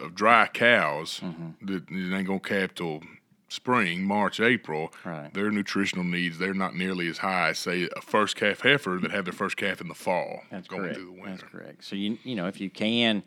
[0.00, 1.66] of dry cows Mm-hmm.
[1.66, 3.02] that ain't gonna calve till
[3.48, 5.32] spring, March, April, Right.
[5.34, 9.10] their nutritional needs they're not nearly as high as say a first calf heifer that
[9.10, 10.96] have their first calf in the fall, That's going correct.
[10.96, 11.84] through the That's correct.
[11.84, 13.22] So you you know if you can,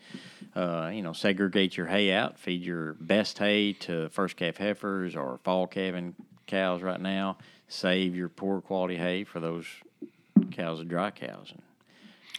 [0.55, 5.15] uh, you know segregate your hay out, feed your best hay to first calf heifers
[5.15, 6.15] or fall calving
[6.47, 7.37] cows right now.
[7.67, 9.65] Save your poor quality hay for those
[10.51, 11.61] cows that dry cows and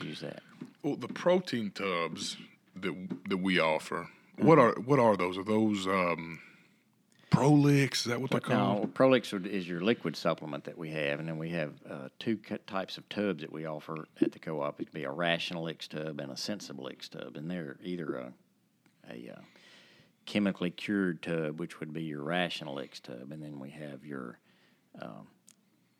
[0.02, 0.42] use that.
[0.82, 2.37] Well, the protein tubs
[2.76, 2.94] that
[3.28, 4.48] that we offer, Mm-hmm.
[4.48, 5.38] what are what are those?
[5.38, 6.38] Are those um,
[7.30, 8.00] Prolix?
[8.00, 8.80] Is that what they're called?
[8.82, 12.37] Now, Prolix is your liquid supplement that we have, and then we have uh, two
[12.66, 14.78] types of tubs that we offer at the co-op.
[14.78, 18.32] It could be a Rationalix tub and a Sensibilix tub, and they're either a,
[19.11, 19.40] a uh,
[20.26, 24.38] chemically cured tub, which would be your Rationalix tub, and then we have your,
[25.00, 25.26] um,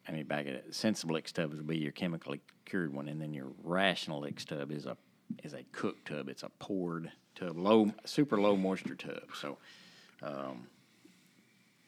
[0.09, 3.35] I mean, back at it, Sensibilix tub would be your chemically cured one, and then
[3.35, 4.97] your Rationalix tub is a
[5.42, 6.29] is a cooked tub.
[6.29, 9.25] It's a poured tub, low, super low moisture tub.
[9.35, 9.59] So.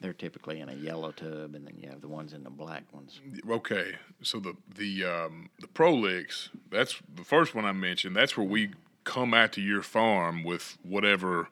[0.01, 2.83] They're typically in a yellow tub, and then you have the ones in the black
[2.93, 3.19] ones.
[3.49, 8.15] Okay, so the the um, the Prolix, that's the first one I mentioned.
[8.15, 8.71] That's where we
[9.03, 11.49] come out to your farm with whatever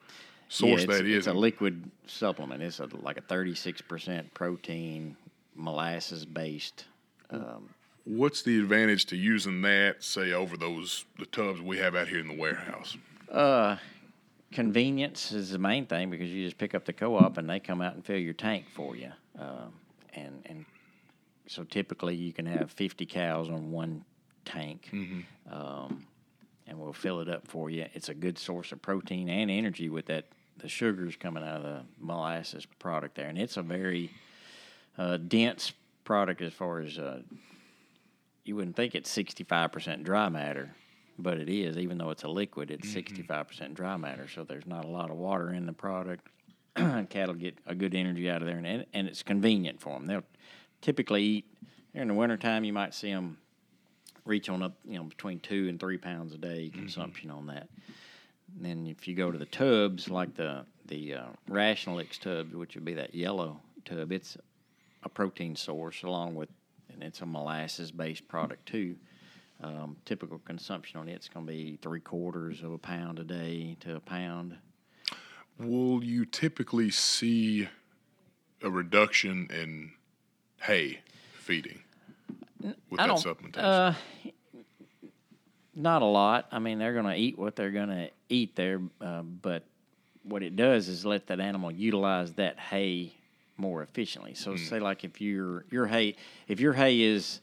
[0.47, 1.17] source yeah, that is.
[1.17, 2.63] It's a liquid supplement.
[2.63, 5.17] It's a, like a 36% protein,
[5.57, 6.85] molasses based.
[7.29, 7.69] Um,
[8.05, 12.19] What's the advantage to using that, say, over those the tubs we have out here
[12.19, 12.95] in the warehouse?
[13.31, 13.75] uh,
[14.53, 17.59] convenience is the main thing because you just pick up the co op and they
[17.59, 19.11] come out and fill your tank for you.
[19.37, 19.73] Um,
[20.13, 20.65] and, and
[21.47, 24.05] so typically you can have 50 cows on one
[24.45, 25.53] tank, Mm-hmm.
[25.53, 26.07] um,
[26.65, 27.85] and we'll fill it up for you.
[27.93, 30.25] It's a good source of protein and energy with that
[30.59, 34.09] the sugars coming out of the molasses product there, and it's a very
[34.97, 37.21] uh, dense product as far as uh,
[38.43, 40.73] you wouldn't think it's 65% dry matter,
[41.19, 41.77] but it is.
[41.77, 45.17] Even though it's a liquid, it's 65% dry matter, so there's not a lot of
[45.17, 46.27] water in the product.
[46.75, 50.05] Cattle get a good energy out of there, and, and it's convenient for them.
[50.05, 50.23] They'll
[50.81, 51.45] typically eat
[51.93, 53.37] in the wintertime, you might see them
[54.23, 57.69] reach on up, you know, between two and three pounds a day consumption on that.
[58.55, 62.75] And then if you go to the tubs, like the the uh, Rationalix tub, which
[62.75, 64.37] would be that yellow tub, it's
[65.03, 66.49] a protein source along with,
[66.91, 68.95] and it's a molasses based product too.
[69.61, 73.75] Um, typical consumption on it's going to be three quarters of a pound a day
[73.79, 74.55] to a pound.
[75.59, 77.67] Will you typically see
[78.61, 79.93] a reduction in
[80.61, 80.99] hay
[81.39, 81.81] feeding
[82.61, 83.63] with I that supplementation?
[83.63, 83.93] Uh,
[85.73, 86.47] not a lot.
[86.51, 89.63] I mean, they're going to eat what they're going to eat there, uh, but
[90.23, 93.13] what it does is let that animal utilize that hay
[93.57, 94.33] more efficiently.
[94.33, 94.69] So, mm.
[94.69, 96.15] say like if your your hay
[96.47, 97.41] if your hay is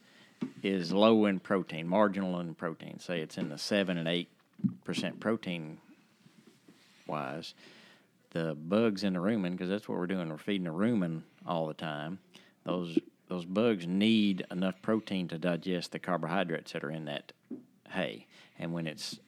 [0.62, 4.28] is low in protein, marginal in protein, say it's in the seven and eight
[4.84, 5.78] percent protein
[7.06, 7.54] wise,
[8.30, 11.66] the bugs in the rumen, because that's what we're doing, we're feeding the rumen all
[11.66, 12.18] the time.
[12.64, 12.98] Those
[13.28, 17.32] those bugs need enough protein to digest the carbohydrates that are in that
[17.90, 18.26] hay,
[18.58, 19.18] and when it's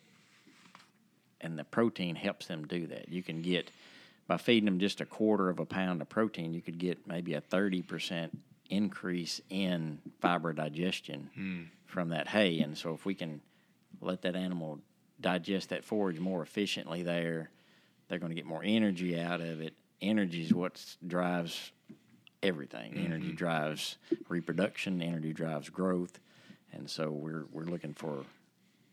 [1.40, 3.09] and the protein helps them do that.
[3.09, 3.70] You can get
[4.27, 7.35] by feeding them just a quarter of a pound of protein, you could get maybe
[7.35, 8.37] a thirty percent
[8.71, 11.62] increase in fiber digestion hmm.
[11.87, 12.61] from that hay.
[12.61, 13.41] And so, if we can
[14.01, 14.81] let that animal
[15.21, 17.51] digest that forage more efficiently, there,
[18.09, 19.75] they're going to get more energy out of it.
[20.03, 21.73] Energy is what drives
[22.43, 22.93] everything.
[22.93, 23.07] Mm-hmm.
[23.07, 23.97] Energy drives
[24.29, 25.01] reproduction.
[25.01, 26.19] Energy drives growth.
[26.73, 28.25] And so, we're we're looking for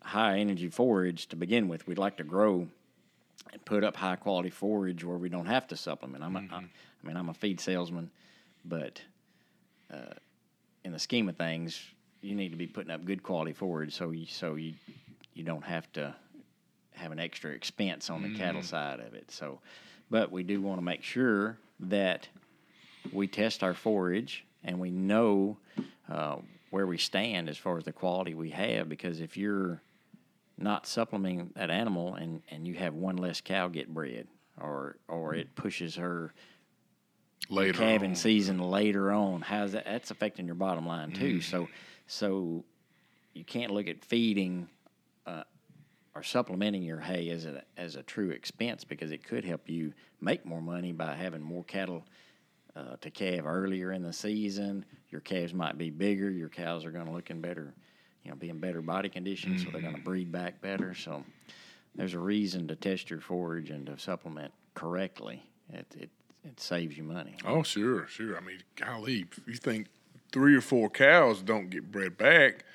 [0.03, 1.87] high energy forage to begin with.
[1.87, 2.67] We'd like to grow
[3.51, 6.23] and put up high quality forage where we don't have to supplement.
[6.23, 8.09] I'm a, I, I mean, I'm a feed salesman,
[8.65, 9.01] but
[9.91, 10.13] uh,
[10.83, 11.81] in the scheme of things,
[12.21, 14.73] you need to be putting up good quality forage so you so you
[15.33, 16.15] you don't have to
[16.95, 19.31] have an extra expense on the cattle side of it.
[19.31, 19.59] So,
[20.09, 22.27] but we do want to make sure that
[23.11, 25.57] we test our forage and we know
[26.09, 26.37] uh,
[26.69, 28.89] where we stand as far as the quality we have.
[28.89, 29.81] Because if you're
[30.57, 34.27] not supplementing that animal and, and you have one less cow get bred,
[34.59, 36.33] or or it pushes her
[37.49, 38.15] Later calving on.
[38.15, 39.85] season later on, how's that?
[39.85, 41.41] That's affecting your bottom line too.
[41.41, 41.67] So
[42.07, 42.63] so
[43.33, 44.69] you can't look at feeding
[45.25, 45.43] uh,
[46.15, 49.93] or supplementing your hay as a as a true expense because it could help you
[50.21, 52.05] make more money by having more cattle
[52.75, 54.85] uh, to calve earlier in the season.
[55.09, 56.29] Your calves might be bigger.
[56.29, 57.73] Your cows are going to look in better,
[58.23, 60.09] you know, be in better body condition, so they're going to mm-hmm.
[60.09, 60.93] breed back better.
[60.93, 61.23] So
[61.95, 65.43] there's a reason to test your forage and to supplement correctly.
[65.71, 66.09] It it,
[66.43, 67.35] it saves you money.
[67.45, 68.37] Oh, sure, sure.
[68.37, 69.87] I mean, golly, if you think
[70.31, 72.65] three or four cows don't get bred back,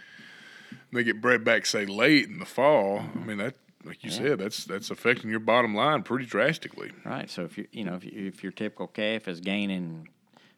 [0.92, 3.00] they get bred back, say, late in the fall.
[3.14, 6.92] I mean, that, like you said, that's that's affecting your bottom line pretty drastically.
[7.04, 7.30] Right.
[7.30, 10.08] So if you you know if, you, if your typical calf is gaining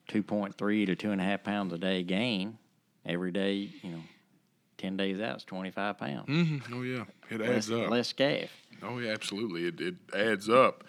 [0.09, 2.59] two point three to two and a half pounds a day gain
[3.07, 4.03] every day, you know,
[4.81, 6.27] ten days out it's twenty five pounds.
[6.29, 6.75] Mm-hmm.
[6.75, 7.91] Oh, yeah, it Less, adds up.
[7.91, 8.51] less calf.
[8.83, 9.67] Oh, yeah, absolutely.
[9.67, 10.85] It, it adds up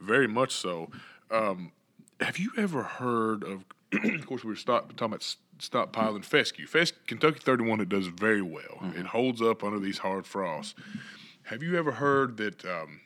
[0.00, 0.90] very much so.
[1.30, 1.72] Um,
[2.20, 6.66] have you ever heard of, of course, we were stop, talking about stockpiling fescue.
[6.66, 8.78] Fes- Kentucky 31, it does very well.
[8.96, 10.74] It holds up under these hard frosts.
[11.44, 13.00] Have you ever heard that, um,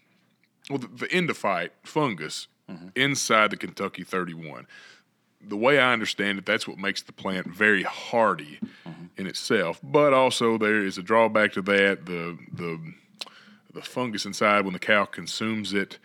[0.70, 2.46] well, the, the endophyte fungus
[2.94, 4.66] inside the Kentucky 31,
[5.40, 8.59] the way I understand it, that's what makes the plant very hardy
[9.16, 9.81] in itself.
[9.83, 12.07] But also, there is a drawback to that.
[12.07, 12.81] The, the,
[13.72, 15.98] the fungus inside when the cow consumes it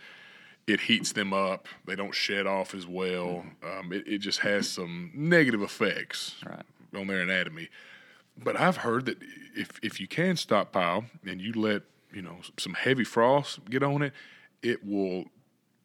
[0.66, 4.70] it heats them up they don't shed off as well um, it, it just has
[4.70, 6.62] some negative effects Right.
[6.96, 7.68] on their anatomy
[8.42, 9.18] but i've heard that
[9.56, 11.82] if, if you can stockpile and you let
[12.14, 14.14] you know some heavy frost get on it
[14.62, 15.26] it will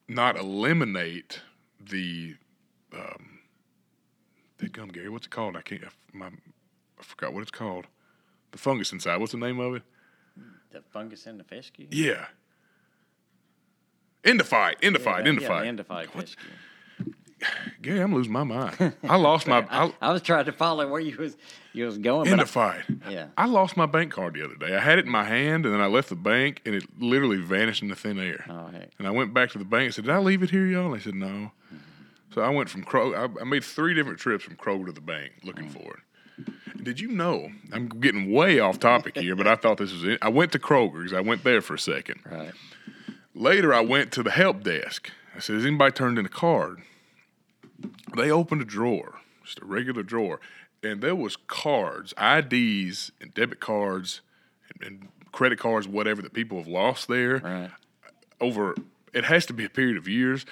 [0.09, 1.41] not eliminate
[1.81, 2.37] the
[2.93, 3.38] um,
[4.59, 7.87] the gum gary what's it called i can't my, i forgot what it's called
[8.53, 9.83] the fungus inside what's the name of it
[10.73, 11.87] The fungus in the fescue.
[11.91, 12.27] yeah.
[14.25, 15.65] Endophyte, endophyte, yeah, endophyte.
[15.65, 16.51] Yeah, the endophyte fescue.
[17.83, 18.93] Gary, I'm losing my mind.
[19.05, 21.37] I lost my I, I was trying to follow where you was
[21.73, 22.29] you was going.
[22.29, 23.11] But I, endophyte.
[23.11, 23.29] Yeah.
[23.39, 24.75] I lost my bank card the other day.
[24.77, 27.37] I had it in my hand, and then I left the bank, and it literally
[27.37, 28.45] vanished into thin air.
[28.51, 28.91] oh heck.
[28.99, 30.87] And I went back to the bank and said, "Did I leave it here, y'all?"
[30.93, 31.77] And they said, "No." Hmm.
[32.35, 33.17] So I went from Kroger.
[33.39, 36.85] I, I made three different trips from Kroger to the bank looking for it.
[36.85, 37.51] Did you know?
[37.73, 40.19] I'm getting way off topic here, but I thought this was it.
[40.23, 41.13] I went to Kroger's.
[41.13, 42.21] I went there for a second.
[42.31, 42.53] Right.
[43.35, 45.11] Later, I went to the help desk.
[45.35, 46.81] I said, Has anybody turned in a card?
[48.17, 49.15] They opened a drawer,
[49.45, 50.41] just a regular drawer,
[50.83, 54.21] and there was cards, IDs, and debit cards,
[54.81, 57.71] and, and credit cards, whatever that people have lost there Right.
[58.41, 58.75] over.
[59.13, 60.45] It has to be a period of years.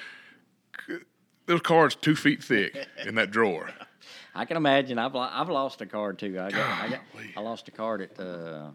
[1.47, 3.71] Those cards two feet thick in that drawer.
[4.35, 4.99] I can imagine.
[4.99, 6.39] I've I've lost a card too.
[6.39, 7.01] I got, I, got
[7.37, 8.71] I lost a card at uh,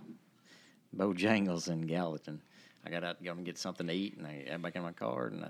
[0.95, 2.41] Bojangles in Gallatin.
[2.85, 4.81] I got out to go and get something to eat, and I had back in
[4.81, 5.49] my card, and I,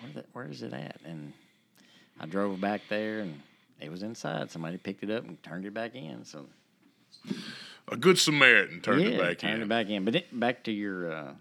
[0.00, 1.00] where, the, where is it at?
[1.04, 1.32] And
[2.20, 3.40] I drove back there, and
[3.80, 4.50] it was inside.
[4.50, 6.24] Somebody picked it up and turned it back in.
[6.24, 6.46] So
[7.88, 9.62] A good Samaritan turned yeah, it back turned in.
[9.62, 10.04] it back in.
[10.04, 11.32] But it, back to your uh,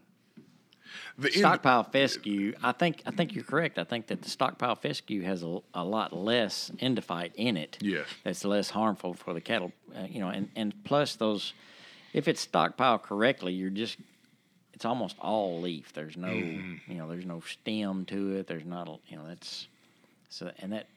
[1.17, 2.53] The stockpile fescue.
[2.63, 3.77] I think I think you're correct.
[3.79, 7.77] I think that the stockpile fescue has a, a lot less endophyte in it.
[7.81, 8.07] Yes.
[8.23, 9.71] that's less harmful for the cattle.
[9.95, 11.53] Uh, you know, and and plus those,
[12.13, 13.97] if it's stockpiled correctly, you're just
[14.73, 15.93] it's almost all leaf.
[15.93, 16.91] There's no Mm-hmm.
[16.91, 18.47] you know there's no stem to it.
[18.47, 19.67] There's not a, you know that's
[20.29, 20.87] so and that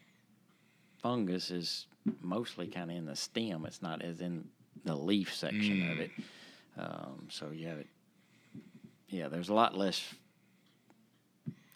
[1.02, 1.86] fungus is
[2.22, 3.64] mostly kind of in the stem.
[3.66, 4.48] It's not as in
[4.84, 6.00] the leaf section of Mm.
[6.00, 6.10] it.
[6.78, 7.86] Um, so you have it.
[9.08, 10.14] Yeah, there's a lot less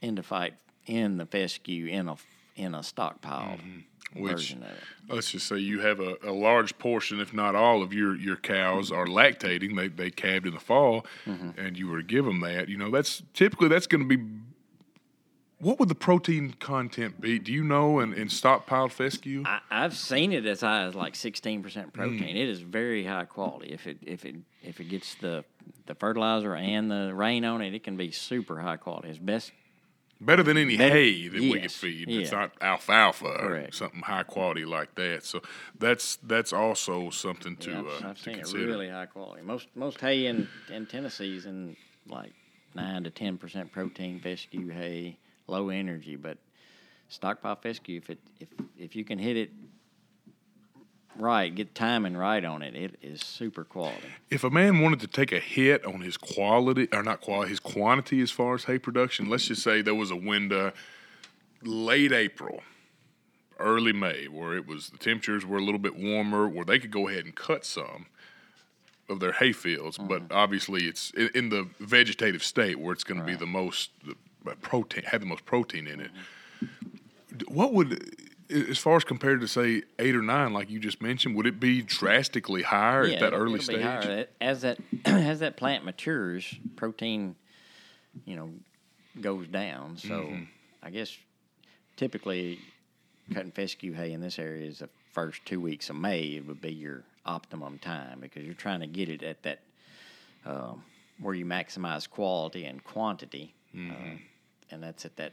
[0.02, 0.52] endophyte
[0.86, 2.16] in the fescue in a
[2.56, 3.78] in a stockpiled Mm-hmm.
[4.22, 4.78] Which- version of it.
[5.08, 8.36] let's just say you have a, a large portion, if not all, of your, your
[8.36, 9.74] cows are lactating.
[9.74, 11.58] They they calved in the fall, Mm-hmm.
[11.58, 12.68] and you were to give them that.
[12.68, 14.22] You know, that's typically that's going to be.
[15.60, 17.38] What would the protein content be?
[17.38, 18.00] Do you know?
[18.00, 21.62] In, in stockpiled fescue, I, I've seen it as high as like sixteen Mm.
[21.62, 22.36] percent protein.
[22.36, 23.72] It is very high quality.
[23.72, 25.44] If it if it if it gets the
[25.86, 29.08] the fertilizer and the rain on it, it can be super high quality.
[29.08, 29.52] It's best.
[30.20, 32.08] better than any Better- hay that we could yes, feed.
[32.08, 32.20] yeah.
[32.20, 35.24] It's not alfalfa or something high quality like that.
[35.24, 35.42] So
[35.78, 38.66] that's that's also something to Yeah, I've, uh, I've to seen it consider.
[38.66, 39.42] really high quality.
[39.42, 41.76] Most most hay in in Tennessee is in
[42.08, 42.32] like
[42.74, 46.38] nine to ten percent protein fescue hay, low energy, but
[47.08, 48.48] stockpile fescue if it if
[48.78, 49.50] if you can hit it
[51.16, 54.08] right, get timing right on it, it is super quality.
[54.30, 57.60] If a man wanted to take a hit on his quality, or not quality, his
[57.60, 60.72] quantity as far as hay production, let's just say there was a window
[61.62, 62.62] late April,
[63.58, 66.90] early May, where it was the temperatures were a little bit warmer, where they could
[66.90, 68.06] go ahead and cut some
[69.08, 69.98] of their hay fields.
[69.98, 70.32] But mm-hmm.
[70.32, 74.56] obviously, it's in, in the vegetative state where it's going to be the most the,
[74.56, 76.10] protein, have the most protein in it.
[77.36, 78.14] D- What would,
[78.52, 81.58] as far as compared to say eight or nine, like you just mentioned, would it
[81.58, 83.82] be drastically higher at that early stage?
[83.82, 84.26] higher.
[84.40, 87.34] As that as that plant matures, protein,
[88.24, 88.50] you know,
[89.20, 89.96] goes down.
[89.96, 90.44] So Mm-hmm.
[90.84, 91.16] I guess
[91.96, 92.58] typically
[93.32, 96.22] cutting fescue hay in this area is the first two weeks of May.
[96.36, 99.60] It would be your optimum time because you're trying to get it at that
[100.44, 100.82] um,
[101.20, 103.90] where you maximize quality and quantity, Mm-hmm.
[103.92, 104.16] uh,
[104.70, 105.32] and that's at that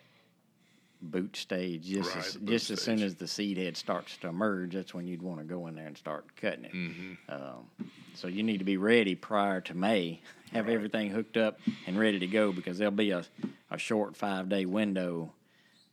[1.01, 1.85] boot stage.
[1.85, 5.07] Just Right, as, just as soon as the seed head starts to emerge, that's when
[5.07, 6.73] you'd want to go in there and start cutting it.
[6.73, 7.13] Mm-hmm.
[7.29, 11.99] Um, so you need to be ready prior to May, have everything hooked up and
[11.99, 13.23] ready to go because there'll be a,
[13.71, 15.31] a short five day window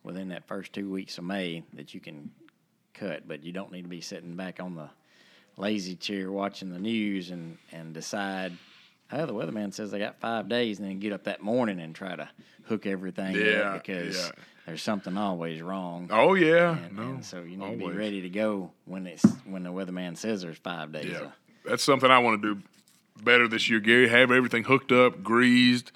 [0.02, 2.30] within that first two weeks of May that you can
[2.94, 4.88] cut, but you don't need to be sitting back on the
[5.56, 8.52] lazy chair watching the news and, and decide,
[9.12, 11.94] oh, the weatherman says they got five days, and then get up that morning and
[11.94, 12.28] try to
[12.64, 14.30] hook everything Yeah, up because yeah.
[14.66, 16.08] there's something always wrong.
[16.12, 17.02] Oh yeah, And, no.
[17.02, 20.42] and so you need to be ready to go when it's when the weatherman says
[20.42, 21.06] there's five days.
[21.12, 21.32] Yeah, of-
[21.64, 22.62] that's something I want to do
[23.22, 24.08] better this year, Gary.
[24.08, 25.90] Have everything hooked up, greased,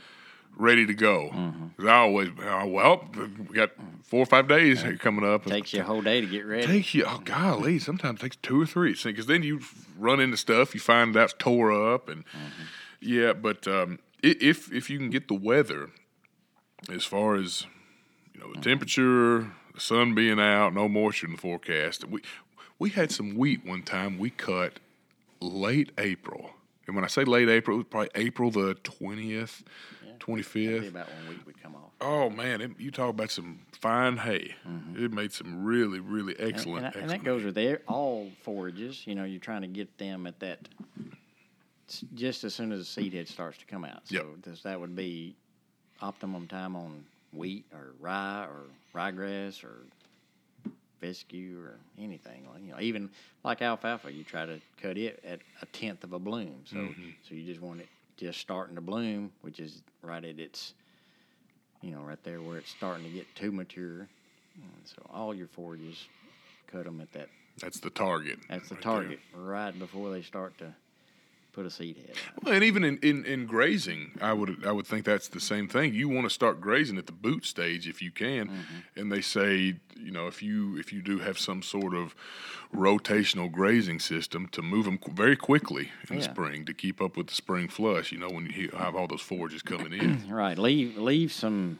[0.56, 1.30] ready to go.
[1.32, 1.88] Mm-hmm.
[1.88, 3.08] I always, oh, well,
[3.48, 3.70] we got
[4.04, 5.44] four or five days here coming up.
[5.46, 6.66] Takes you a whole day to get ready.
[6.66, 8.96] Takes you, oh golly, sometimes it takes two or three.
[9.02, 9.60] Because then you
[9.98, 12.62] run into stuff, you find that's tore up, and Mm-hmm.
[13.00, 13.32] Yeah.
[13.32, 15.90] But um, if if you can get the weather,
[16.88, 17.66] as far as
[18.34, 18.62] you know, the Mm-hmm.
[18.62, 22.04] temperature, the sun being out, no moisture in the forecast.
[22.06, 22.20] We
[22.78, 24.80] we had some wheat one time we cut
[25.40, 26.50] late April,
[26.86, 29.62] and when I say late April, it was probably April the twentieth,
[30.18, 30.88] twenty fifth.
[30.88, 31.90] About one week would come off.
[32.02, 34.54] Oh man, it, you talk about some fine hay.
[34.96, 36.42] It made some really, really Mm-hmm.
[36.44, 36.86] And, excellent.
[36.86, 39.06] and, and that goes with their, all forages.
[39.06, 40.66] You know, you're trying to get them at that
[42.14, 44.06] just as soon as the seed head starts to come out.
[44.08, 44.14] So
[44.44, 44.60] Yep.
[44.64, 45.36] that would be
[46.00, 49.86] optimum time on wheat or rye or ryegrass or
[51.00, 52.46] fescue or anything.
[52.52, 53.10] Like, You know, even
[53.44, 56.62] like alfalfa, you try to cut it at a tenth of a bloom.
[56.64, 57.10] So Mm-hmm.
[57.22, 60.74] so you just want it just starting to bloom, which is right at its
[61.82, 64.06] you know, right there where it's starting to get too mature.
[64.62, 66.08] And so all your forages,
[66.66, 67.30] cut them at that
[67.60, 68.38] That's the target.
[68.48, 68.92] That's the right there.
[68.92, 70.74] target right before they start to
[71.52, 72.10] put a seed head.
[72.10, 72.44] out.
[72.44, 75.68] Well, and even in, in, in grazing, I would I would think that's the same
[75.68, 75.94] thing.
[75.94, 79.00] You want to start grazing at the boot stage if you can, Mm-hmm.
[79.00, 82.14] and they say you know if you if you do have some sort of
[82.74, 87.16] rotational grazing system to move them qu- very quickly in the spring to keep up
[87.16, 88.12] with the spring flush.
[88.12, 90.24] You know when you have all those forages coming in.
[90.30, 90.56] Right.
[90.58, 91.78] Leave leave some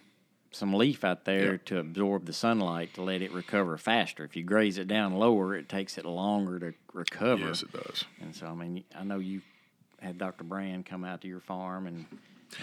[0.53, 1.59] some leaf out there Yeah.
[1.66, 4.25] to absorb the sunlight to let it recover faster.
[4.25, 7.47] If you graze it down lower, it takes it longer to recover.
[7.47, 8.05] yes, it does.
[8.21, 9.43] And so, I mean, I know you
[10.01, 10.44] had Dr.
[10.44, 12.07] Brand come out to your farm and,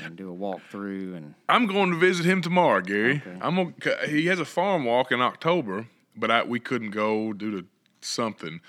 [0.04, 3.22] and do a walkthrough, and I'm going to visit him tomorrow, Gary.
[3.26, 3.38] Okay.
[3.42, 7.62] I'm gonna, he has a farm walk in October, but I, we couldn't go due
[7.62, 7.68] to
[8.02, 8.62] something.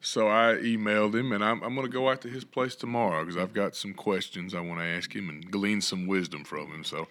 [0.00, 3.24] So I emailed him, and I'm, I'm going to go out to his place tomorrow
[3.24, 6.70] because I've got some questions I want to ask him and glean some wisdom from
[6.70, 6.84] him.
[6.84, 7.08] So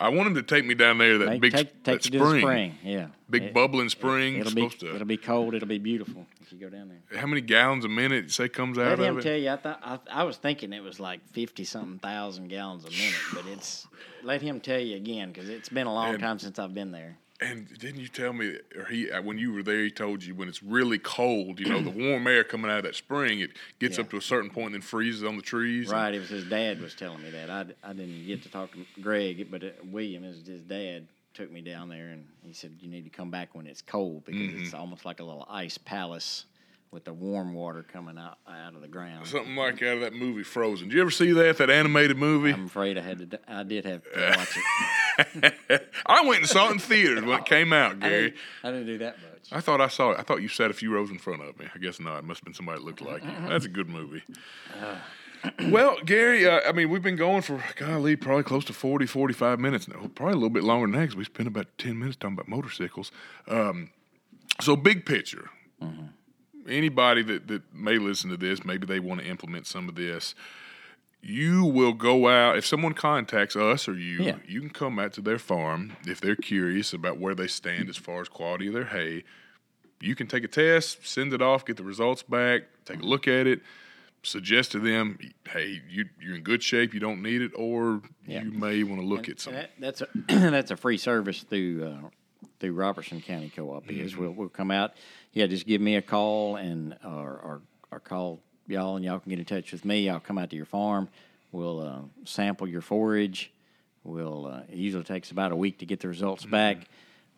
[0.00, 2.24] I want him to take me down there that big take, that take you to
[2.26, 2.78] spring, the spring.
[2.82, 4.36] Yeah, big It- bubbling spring.
[4.36, 5.54] It'll It's be to- it'll be cold.
[5.54, 7.18] It'll be beautiful if you go down there.
[7.20, 9.22] how many gallons a minute you say comes out Let of him it?
[9.22, 9.50] tell you.
[9.50, 13.20] I thought I, I was thinking it was like fifty something thousand gallons a minute,
[13.34, 13.86] but it's.
[14.22, 16.92] Let him tell you again because it's been a long And- time since I've been
[16.92, 17.16] there.
[17.42, 20.34] And didn't you tell me, or he, uh, when you were there, he told you
[20.34, 23.52] when it's really cold, you know, the warm air coming out of that spring, it
[23.78, 24.04] gets Yeah.
[24.04, 25.90] up to a certain point and then freezes on the trees.
[25.90, 27.48] and- Right, it was his dad was telling me that.
[27.48, 31.50] I, I didn't get to talk to Greg, but uh, William is his dad took
[31.50, 34.40] me down there and he said you need to come back when it's cold because
[34.42, 34.62] Mm-hmm.
[34.64, 36.44] it's almost like a little ice palace
[36.92, 39.26] with the warm water coming out out of the ground.
[39.26, 40.88] Something like out of that movie Frozen.
[40.88, 42.50] Did you ever see that, that animated movie?
[42.52, 43.40] I'm afraid I had to.
[43.46, 45.92] I did have to watch it.
[46.06, 48.22] I went and saw it in theaters when it came out, I Gary.
[48.30, 49.48] didn't, I didn't do that much.
[49.52, 50.18] I thought I saw it.
[50.18, 51.66] I thought you sat a few rows in front of me.
[51.74, 52.18] I guess not.
[52.18, 53.30] It must have been somebody that looked like you.
[53.48, 54.22] That's a good movie.
[55.70, 59.58] well, Gary, uh, I mean, we've been going for, golly, probably close to 40, 45
[59.58, 60.10] minutes now.
[60.14, 62.48] Probably a little bit longer than that because we spent about 10 minutes talking about
[62.48, 63.10] motorcycles.
[63.48, 63.90] Um,
[64.60, 65.48] so, big picture.
[66.68, 70.34] Anybody that, that may listen to this, maybe they want to implement some of this.
[71.22, 74.22] You will go out if someone contacts us or you.
[74.22, 74.36] Yeah.
[74.46, 77.96] You can come out to their farm if they're curious about where they stand as
[77.96, 79.24] far as quality of their hay.
[80.00, 83.28] You can take a test, send it off, get the results back, take a look
[83.28, 83.60] at it,
[84.22, 85.18] suggest to them,
[85.50, 88.42] hey, you, you're in good shape, you don't need it, or Yeah.
[88.42, 89.52] you may want to look at some.
[89.52, 92.08] That, that's a that's a free service through uh,
[92.60, 93.90] through Robertson County Co-op.
[93.90, 94.20] Is Mm-hmm.
[94.22, 94.92] we'll we'll come out.
[95.32, 97.10] Yeah, just give me a call and or
[97.42, 100.08] or, or call y'all and y'all can get in touch with me.
[100.08, 101.08] I'll come out to your farm.
[101.52, 103.50] We'll uh, sample your forage.
[104.04, 106.50] We'll uh, it usually takes about a week to get the results Mm-hmm.
[106.52, 106.76] back.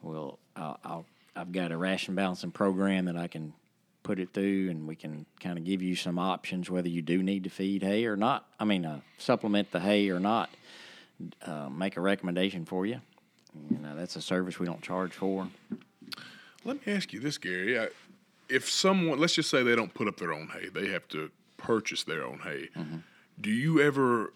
[0.02, 3.54] We'll I'll, I'll I've got a ration balancing program that I can
[4.02, 7.22] put it through, and we can kind of give you some options whether you do
[7.22, 8.44] need to feed hay or not.
[8.58, 10.50] I mean, uh, supplement the hay or not
[11.46, 13.00] uh, make a recommendation for you.
[13.70, 15.48] You know, that's a service we don't charge for.
[16.64, 17.78] Let me ask you this, Gary.
[17.78, 17.88] I,
[18.48, 21.30] if someone, let's just say they don't put up their own hay, they have to
[21.56, 22.68] purchase their own hay.
[22.76, 22.98] Mm-hmm.
[23.40, 24.32] Do you ever,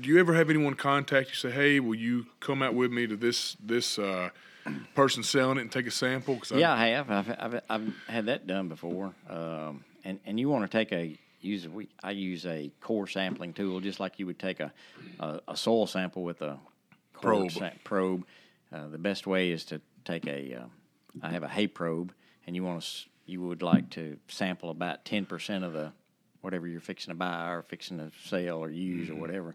[0.00, 3.06] do you ever have anyone contact you say, "Hey, will you come out with me
[3.06, 4.30] to this this uh,
[4.94, 7.10] person selling it and take a sample?" Cause Yeah, I have.
[7.10, 9.14] I've, I've, I've had that done before.
[9.28, 11.68] Um, and, and you want to take a use.
[11.68, 14.72] We I use a core sampling tool, just like you would take a
[15.20, 16.58] a, a soil sample with a
[17.22, 17.74] Probe.
[17.84, 18.26] probe.
[18.72, 20.54] Uh, the best way is to take a.
[20.54, 20.64] Uh,
[21.22, 22.12] I have a hay probe,
[22.46, 25.92] and you want to you would like to sample about ten percent of the
[26.40, 29.16] whatever you're fixing to buy or fixing to sell or use Mm-hmm.
[29.16, 29.54] or whatever.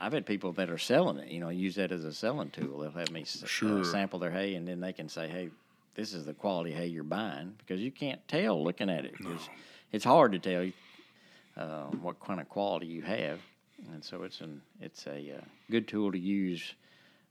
[0.00, 2.78] I've had people that are selling it, you know, use that as a selling tool.
[2.80, 3.84] They'll have me uh, Sure.
[3.84, 5.50] sample their hay, and then they can say, "Hey,
[5.94, 9.18] this is the quality hay you're buying," because you can't tell looking at it.
[9.18, 9.48] 'cause
[9.92, 10.70] It's hard to tell
[11.56, 13.40] uh, what kind of quality you have,
[13.92, 16.74] and so it's an it's a uh, good tool to use,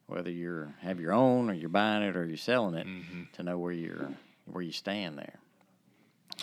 [0.07, 3.23] whether you're have your own or you're buying it or you're selling it, Mm-hmm.
[3.33, 4.09] to know where you're
[4.45, 5.35] where you stand there.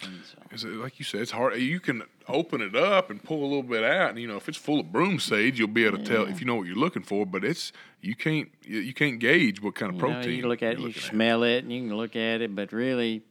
[0.03, 1.57] And so, uh, like you said, it's hard.
[1.57, 4.49] You can open it up and pull a little bit out, and you know if
[4.49, 6.75] it's full of broom sage, you'll be able to tell if you know what you're
[6.77, 7.25] looking for.
[7.25, 10.33] But it's you can't you, can't gauge what kind of you know, protein.
[10.35, 11.09] you can look at it, you can at.
[11.11, 13.23] smell it, and you can look at it, but really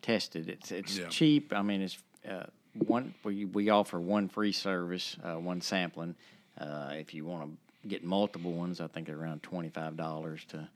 [0.00, 0.48] test it.
[0.48, 1.08] It's it's Yeah.
[1.08, 1.52] cheap.
[1.52, 1.98] I mean, it's
[2.28, 6.14] uh, one we we offer one free service, uh, one sampling.
[6.58, 7.50] Uh, if you want
[7.82, 10.68] to get multiple ones, I think they're around twenty five dollars to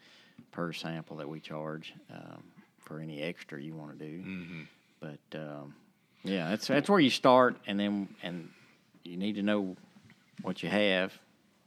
[0.53, 2.43] per sample that we charge um,
[2.79, 4.19] for any extra you want to do.
[4.19, 4.61] Mm-hmm.
[5.01, 5.75] But um,
[6.23, 8.49] yeah, that's that's where you start, and then and
[9.05, 9.77] you need to know
[10.43, 11.13] what you have.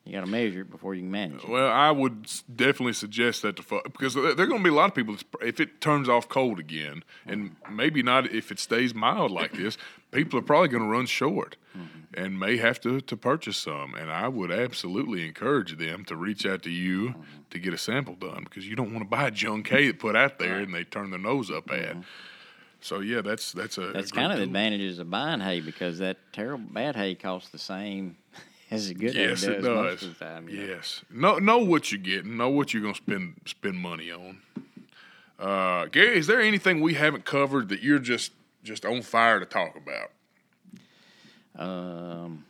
[0.03, 1.49] You got to measure it before you can manage it.
[1.49, 4.73] Well, I would definitely suggest that to fo- because there there are going to be
[4.73, 8.59] a lot of people if it turns off cold again, and maybe not if it
[8.59, 9.77] stays mild like this,
[10.11, 11.85] people are probably going to run short mm-hmm.
[12.13, 13.95] and may have to to purchase some.
[13.95, 17.21] And I would absolutely encourage them to reach out to you mm-hmm.
[17.49, 20.15] to get a sample done because you don't want to buy junk hay that put
[20.15, 21.91] out there and they turn their nose up at.
[21.91, 22.01] Mm-hmm.
[22.79, 25.99] So yeah, that's that's a That's a kind of the advantages of buying hay because
[25.99, 28.17] that terrible bad hay costs the same
[28.71, 29.75] as the good Yes, hay it does, does.
[29.75, 30.49] most of the time.
[30.49, 30.73] you know.
[30.73, 32.37] Yes, know know what you're getting.
[32.37, 34.41] Know what you're gonna spend spend money on.
[35.39, 38.31] Uh, Gary, is there anything we haven't covered that you're just
[38.67, 40.11] just on fire to talk about?
[41.55, 42.45] Um,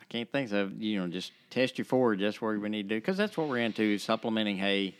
[0.00, 2.20] I can't think of you know just test your forage.
[2.20, 4.94] That's what we need to do because that's what we're into: supplementing hay,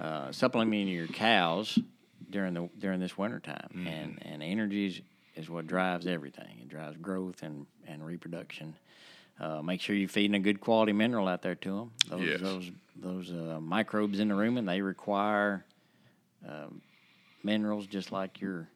[0.00, 1.78] uh, supplementing your cows
[2.30, 5.00] during the during this winter time, and and energy is,
[5.36, 6.58] is what drives everything.
[6.62, 8.74] It drives growth and and reproduction.
[9.38, 11.90] Uh, make sure you're feeding a good quality mineral out there to them.
[12.08, 12.40] Those Yes.
[12.40, 15.64] those those uh, microbes in the rumen they require
[16.46, 16.82] um,
[17.42, 18.68] minerals just like your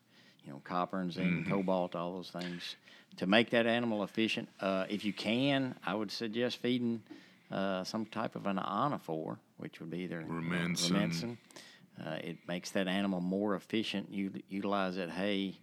[0.44, 2.76] you know copper and zinc, cobalt, all those things
[3.16, 4.48] to make that animal efficient.
[4.60, 7.02] Uh, if you can, I would suggest feeding
[7.50, 10.90] uh, some type of an ionophore, which would be either uh, Rumensin.
[10.90, 11.36] rumensin.
[12.04, 14.10] Uh, it makes that animal more efficient.
[14.10, 15.58] You utilize that hay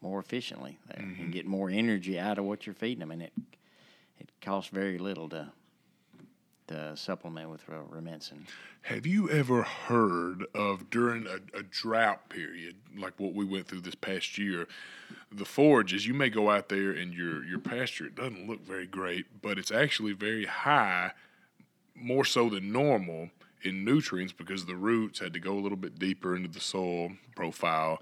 [0.00, 3.32] more efficiently there and get more energy out of what you're feeding them, and it
[4.18, 5.50] it costs very little to
[6.68, 8.46] to supplement with uh, rumensin.
[8.82, 13.80] Have you ever heard of during a, a drought period, like what we went through
[13.80, 14.66] this past year,
[15.30, 18.86] the forages, you may go out there and your, your pasture, it doesn't look very
[18.86, 21.12] great, but it's actually very high,
[21.94, 23.30] more so than normal,
[23.62, 27.10] in nutrients because the roots had to go a little bit deeper into the soil
[27.34, 28.00] profile,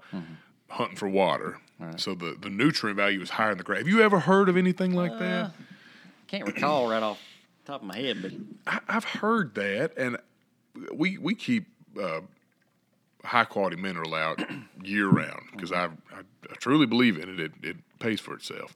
[0.69, 1.59] hunting for water.
[1.97, 3.79] So the, the nutrient value is higher in the ground.
[3.79, 5.51] Have you ever heard of anything like that?
[6.27, 7.23] Can't recall right off the
[7.67, 8.31] top of my head, but
[8.65, 10.17] I, I've heard that, and
[10.93, 11.67] we we keep
[12.01, 12.21] uh,
[13.23, 14.41] high quality mineral out
[14.83, 17.39] year round because I, I I truly believe in it.
[17.39, 18.75] It it pays for itself.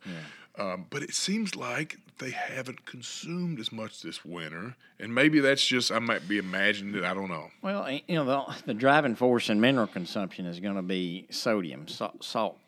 [0.57, 5.65] Um, but it seems like they haven't consumed as much this winter, and maybe that's
[5.65, 7.05] just I might be imagining it.
[7.05, 7.49] I don't know.
[7.61, 11.87] Well, you know, the, the driving force in mineral consumption is going to be sodium,
[11.87, 12.59] salt, salt,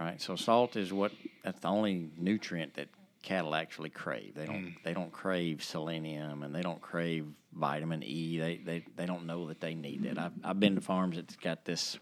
[0.00, 0.20] right?
[0.20, 1.12] So salt is what
[1.44, 2.88] that's the only nutrient that
[3.22, 4.34] cattle actually crave.
[4.34, 8.38] They don't they don't crave selenium and they don't crave vitamin E.
[8.38, 10.18] They they, they don't know that they need it.
[10.18, 11.98] I've I've been to farms that's got this.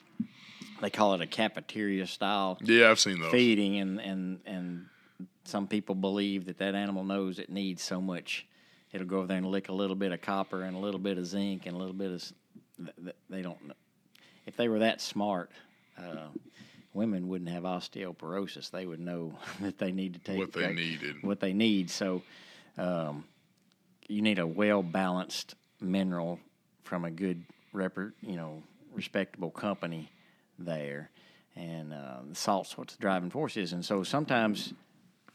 [0.80, 3.30] They call it a cafeteria style Yeah, I've seen those.
[3.32, 4.86] feeding, and and and
[5.44, 8.46] some people believe that that animal knows it needs so much.
[8.92, 11.18] It'll go over there and lick a little bit of copper and a little bit
[11.18, 12.14] of zinc and a little bit of.
[12.16, 12.32] s-
[12.78, 13.58] th- th- They don't.
[14.46, 15.50] If they were that smart,
[15.98, 16.28] uh,
[16.96, 18.70] women wouldn't have osteoporosis.
[18.70, 21.22] They would know that they need to take What they uh, needed.
[21.22, 21.90] What they need.
[21.90, 22.22] So,
[22.78, 23.24] um,
[24.08, 26.40] you need a well balanced mineral
[26.82, 27.44] from a good,
[27.74, 28.62] repre- you know,
[28.94, 30.10] respectable company
[30.58, 31.10] there,
[31.54, 33.72] and uh, the salt's what the driving force is.
[33.72, 34.72] And so sometimes,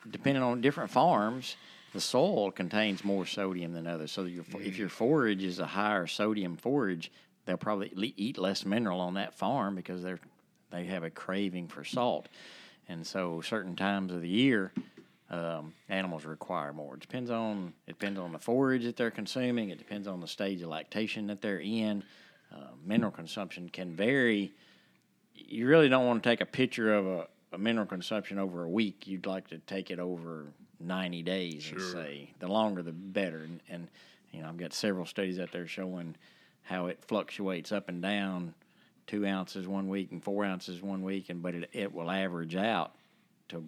[0.10, 1.58] depending on different farms,
[1.94, 4.12] the soil contains more sodium than others.
[4.12, 7.12] So your, if your forage is a higher sodium forage,
[7.46, 10.20] they'll probably eat less mineral on that farm because they're
[10.72, 12.28] they have a craving for salt.
[12.88, 14.72] And so certain times of the year,
[15.30, 16.96] um, animals require more.
[16.96, 19.70] It depends on it depends on the forage that they're consuming.
[19.70, 22.04] It depends on the stage of lactation that they're in.
[22.54, 24.52] Uh, mineral consumption can vary.
[25.34, 28.70] You really don't want to take a picture of a, a mineral consumption over a
[28.70, 29.08] week.
[29.08, 30.48] You'd like to take it over
[30.80, 33.40] ninety days and say the longer the better.
[33.40, 33.88] And, and
[34.34, 36.16] you know I've got several studies out there showing
[36.64, 38.54] how it fluctuates up and down,
[39.12, 42.56] two ounces one week and four ounces one week, and but it it will average
[42.56, 42.94] out
[43.50, 43.64] to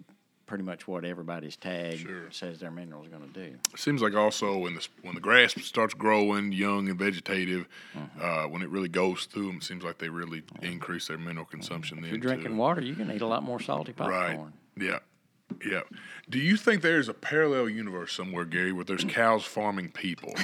[0.46, 2.30] pretty much what everybody's tag Sure.
[2.30, 3.56] says their mineral is going to do.
[3.72, 7.66] It seems like also when the when the grass starts growing, young and vegetative,
[7.96, 8.20] Mm-hmm.
[8.22, 11.46] uh, when it really goes through them, it seems like they really increase their mineral
[11.46, 11.98] consumption.
[11.98, 12.56] If then you're drinking too.
[12.56, 14.38] water, you can eat a lot more salty popcorn.
[14.38, 14.40] Right.
[14.76, 14.98] Yeah.
[15.64, 15.82] Yeah.
[16.28, 20.34] Do you think there's a parallel universe somewhere, Gary, where there's cows farming people?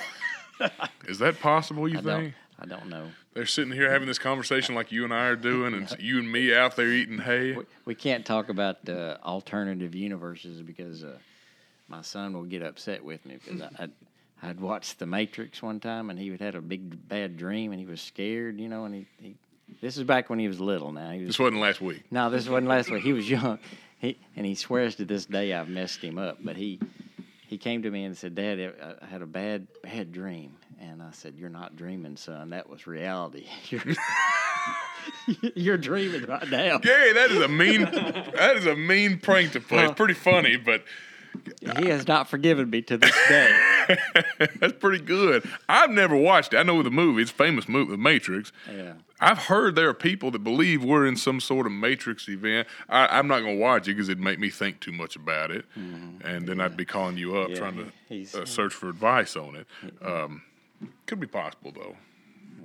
[1.08, 2.06] Is that possible, you I think?
[2.06, 3.06] don't, I don't know.
[3.32, 6.30] They're sitting here having this conversation like you and I are doing, and you and
[6.30, 7.52] me out there eating hay.
[7.52, 11.16] We, we can't talk about uh, alternative universes because uh,
[11.86, 13.92] my son will get upset with me because I, I'd,
[14.42, 17.80] I'd watched The Matrix one time and he had had a big bad dream and
[17.80, 19.36] he was scared, you know, and he, he
[19.80, 20.92] this is back when he was little.
[20.92, 22.02] Now he was This wasn't last week.
[22.10, 23.04] No, this wasn't last week.
[23.04, 23.60] He was young.
[23.98, 26.38] He and he swears to this day I've messed him up.
[26.42, 26.80] But he
[27.46, 31.10] he came to me and said, "Dad, I had a bad bad dream." And I
[31.12, 32.50] said, "You're not dreaming, son.
[32.50, 33.46] That was reality.
[33.68, 33.82] You're
[35.54, 39.60] you're dreaming right now." Gary, that is a mean that is a mean prank to
[39.60, 39.84] play.
[39.84, 40.84] It's pretty funny, but
[41.78, 43.56] He has not forgiven me to this day.
[44.60, 45.48] that's pretty good.
[45.68, 46.58] I've never watched it.
[46.58, 47.22] I know the movie.
[47.22, 48.52] It's a famous movie, The Matrix.
[48.72, 48.94] Yeah.
[49.20, 52.66] I've heard there are people that believe we're in some sort of Matrix event.
[52.88, 55.50] I, I'm not going to watch it because it'd make me think too much about
[55.50, 57.52] it, and then I'd be calling you up Mm-hmm.
[57.52, 59.66] Yeah, trying to uh, search for advice on it.
[60.02, 60.42] Um,
[61.10, 61.96] could be possible though,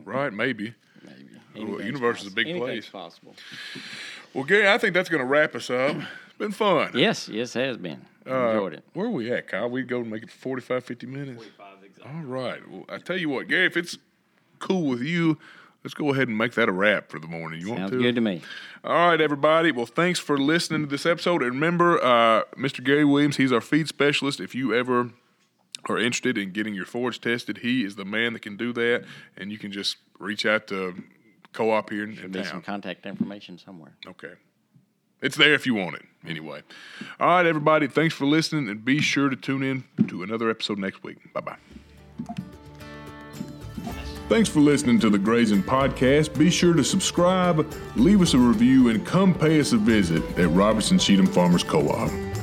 [0.05, 0.31] right?
[0.31, 0.73] Maybe.
[1.03, 1.25] maybe.
[1.55, 2.89] Well, Anything's universe is a possi- big anything's place.
[2.89, 3.35] possible.
[4.33, 5.95] Well, Gary, I think that's going to wrap us up.
[5.95, 6.91] It's been fun.
[6.93, 8.05] Yes, yes, it has been.
[8.29, 8.83] Uh, Enjoyed it.
[8.93, 9.69] Where are we at, Kyle?
[9.69, 11.45] We go and make it 45, 50 minutes.
[12.05, 12.59] All right.
[12.69, 13.97] Well, I tell you what, Gary, if it's
[14.59, 15.37] cool with you,
[15.83, 17.61] let's go ahead and make that a wrap for the morning.
[17.61, 17.97] You want Sounds to?
[18.01, 18.41] good to me.
[18.83, 19.71] All right, everybody.
[19.71, 21.41] Well, thanks for listening to this episode.
[21.41, 22.83] And remember, uh, Mr.
[22.83, 24.39] Gary Williams, he's our feed specialist.
[24.39, 25.11] If you ever
[25.87, 29.05] are interested in getting your forage tested, he is the man that can do that.
[29.37, 30.95] And you can just reach out to
[31.53, 33.93] co-op here in, in Be some contact information somewhere.
[34.07, 34.33] Okay.
[35.21, 36.61] It's there if you want it, anyway.
[37.19, 37.87] All right, everybody.
[37.87, 41.17] Thanks for listening, and be sure to tune in to another episode next week.
[41.33, 41.57] Bye bye.
[44.27, 46.37] Thanks for listening to the Grazing Podcast.
[46.37, 50.49] Be sure to subscribe, leave us a review, and come pay us a visit at
[50.49, 52.34] Robertson Cheatham Farmers Co op.